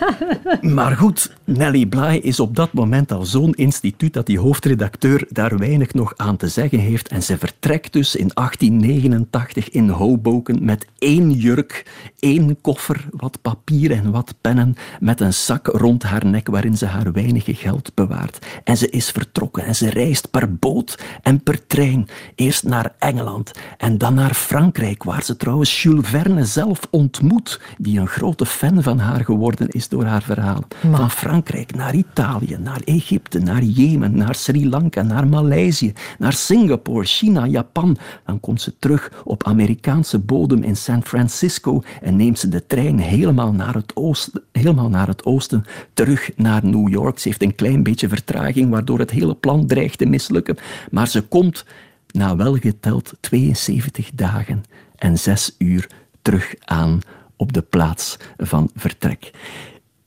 [0.76, 5.58] maar goed, Nelly Bly is op dat moment al zo'n instituut dat die hoofdredacteur daar
[5.58, 7.08] weinig nog aan te zeggen heeft.
[7.08, 11.86] En ze vertrekt dus in 1889 in Hoboken met één jurk,
[12.18, 16.86] één koffer, wat papier en wat pennen met een zak rond haar nek waarin ze
[16.86, 18.46] haar weinige geld bewaart.
[18.64, 22.08] En ze is vertrokken en ze reist per boot en per trein.
[22.34, 28.00] Eerst naar Engeland en dan naar Frankrijk, waar ze trouwens Jules Verne zelf ontmoet, die
[28.00, 30.66] een grote fan van haar geworden is door haar verhalen.
[30.90, 37.04] Van Frankrijk naar Italië, naar Egypte, naar Jemen, naar Sri Lanka, naar Maleisië, naar Singapore,
[37.04, 37.96] China, Japan.
[38.24, 42.98] Dan komt ze terug op Amerikaanse bodem in San Francisco en neemt ze de trein
[42.98, 44.42] helemaal naar het oosten,
[44.74, 45.64] naar het oosten,
[45.94, 47.18] terug naar New York.
[47.18, 50.56] Ze heeft een klein beetje vertraging, waardoor het hele plan dreigt te mislukken.
[50.90, 51.64] Maar ze komt
[52.10, 54.64] na welgeteld 72 dagen
[54.96, 55.88] en 6 uur
[56.22, 57.00] terug aan
[57.36, 59.30] op de plaats van vertrek.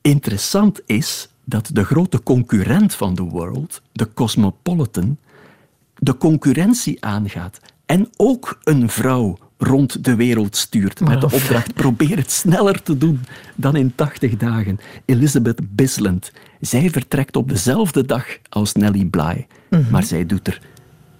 [0.01, 5.17] Interessant is dat de grote concurrent van The World, de Cosmopolitan,
[5.95, 12.17] de concurrentie aangaat en ook een vrouw rond de wereld stuurt met de opdracht probeer
[12.17, 13.19] het sneller te doen
[13.55, 14.79] dan in 80 dagen.
[15.05, 16.31] Elizabeth Bisland.
[16.61, 19.91] Zij vertrekt op dezelfde dag als Nellie Bly, Mhm.
[19.91, 20.59] maar zij doet er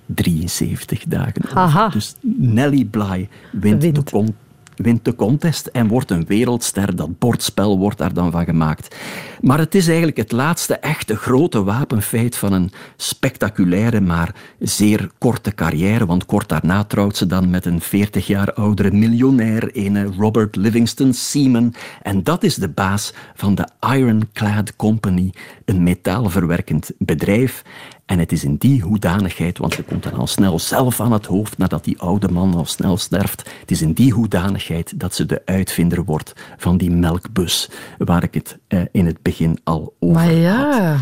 [0.06, 1.58] 73 dagen over.
[1.58, 1.90] Haha.
[1.90, 4.36] Dus Nellie Bly wint, De, con-
[4.76, 6.96] wint de contest en wordt een wereldster.
[6.96, 8.96] Dat bordspel wordt daar dan van gemaakt.
[9.42, 15.54] Maar het is eigenlijk het laatste echte grote wapenfeit van een spectaculaire, maar zeer korte
[15.54, 16.06] carrière.
[16.06, 21.14] Want kort daarna trouwt ze dan met een 40 jaar oudere miljonair, ene Robert Livingston
[21.14, 21.74] Seaman.
[22.02, 25.34] En dat is de baas van de Ironclad Company,
[25.66, 27.64] een metaalverwerkend bedrijf.
[28.06, 31.26] En het is in die hoedanigheid, want ze komt dan al snel zelf aan het
[31.26, 33.50] hoofd nadat die oude man al snel sterft.
[33.60, 38.34] Het is in die hoedanigheid dat ze de uitvinder wordt van die melkbus, waar ik
[38.34, 40.98] het eh, in het begin al over Maar ja.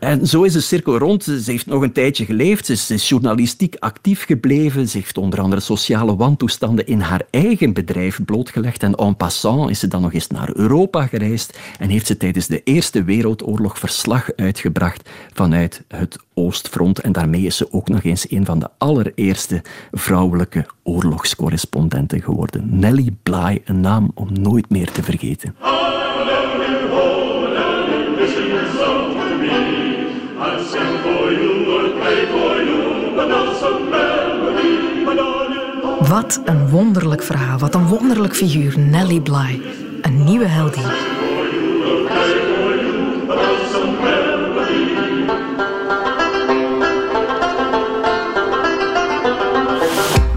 [0.00, 1.24] En zo is de cirkel rond.
[1.24, 2.66] Ze heeft nog een tijdje geleefd.
[2.66, 4.88] Ze is journalistiek actief gebleven.
[4.88, 8.82] Ze heeft onder andere sociale wantoestanden in haar eigen bedrijf blootgelegd.
[8.82, 12.46] En en passant is ze dan nog eens naar Europa gereisd en heeft ze tijdens
[12.46, 17.00] de Eerste Wereldoorlog verslag uitgebracht vanuit het Oostfront.
[17.00, 22.78] En daarmee is ze ook nog eens een van de allereerste vrouwelijke oorlogscorrespondenten geworden.
[22.78, 25.54] Nelly Bly, een naam om nooit meer te vergeten.
[36.10, 39.62] Wat een wonderlijk verhaal, wat een wonderlijk figuur, Nelly Bly.
[40.02, 40.82] Een nieuwe heldin.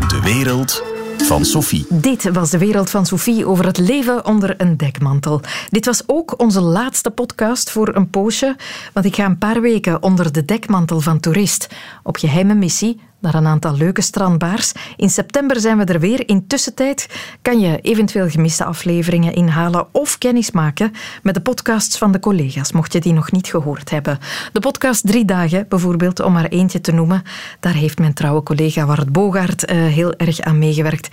[0.07, 0.84] De wereld
[1.17, 1.86] van Sophie.
[1.89, 5.41] Dit was de wereld van Sophie over het leven onder een dekmantel.
[5.69, 8.55] Dit was ook onze laatste podcast voor een poosje,
[8.93, 11.69] want ik ga een paar weken onder de dekmantel van toerist
[12.03, 14.71] op geheime missie naar een aantal leuke strandbaars.
[14.95, 16.28] In september zijn we er weer.
[16.28, 17.09] In tussentijd
[17.41, 22.71] kan je eventueel gemiste afleveringen inhalen of kennis maken met de podcasts van de collega's,
[22.71, 24.19] mocht je die nog niet gehoord hebben.
[24.51, 27.24] De podcast Drie Dagen, bijvoorbeeld, om maar eentje te noemen,
[27.59, 31.09] daar heeft mijn trouwe collega Wart Bogaert uh, heel erg aan meegewerkt.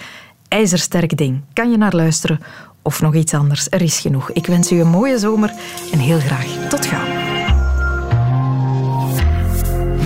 [0.49, 1.41] IJzersterk ding.
[1.53, 2.41] Kan je naar luisteren
[2.83, 3.67] of nog iets anders?
[3.71, 4.31] Er is genoeg.
[4.31, 5.53] Ik wens u een mooie zomer
[5.93, 7.40] en heel graag tot gauw.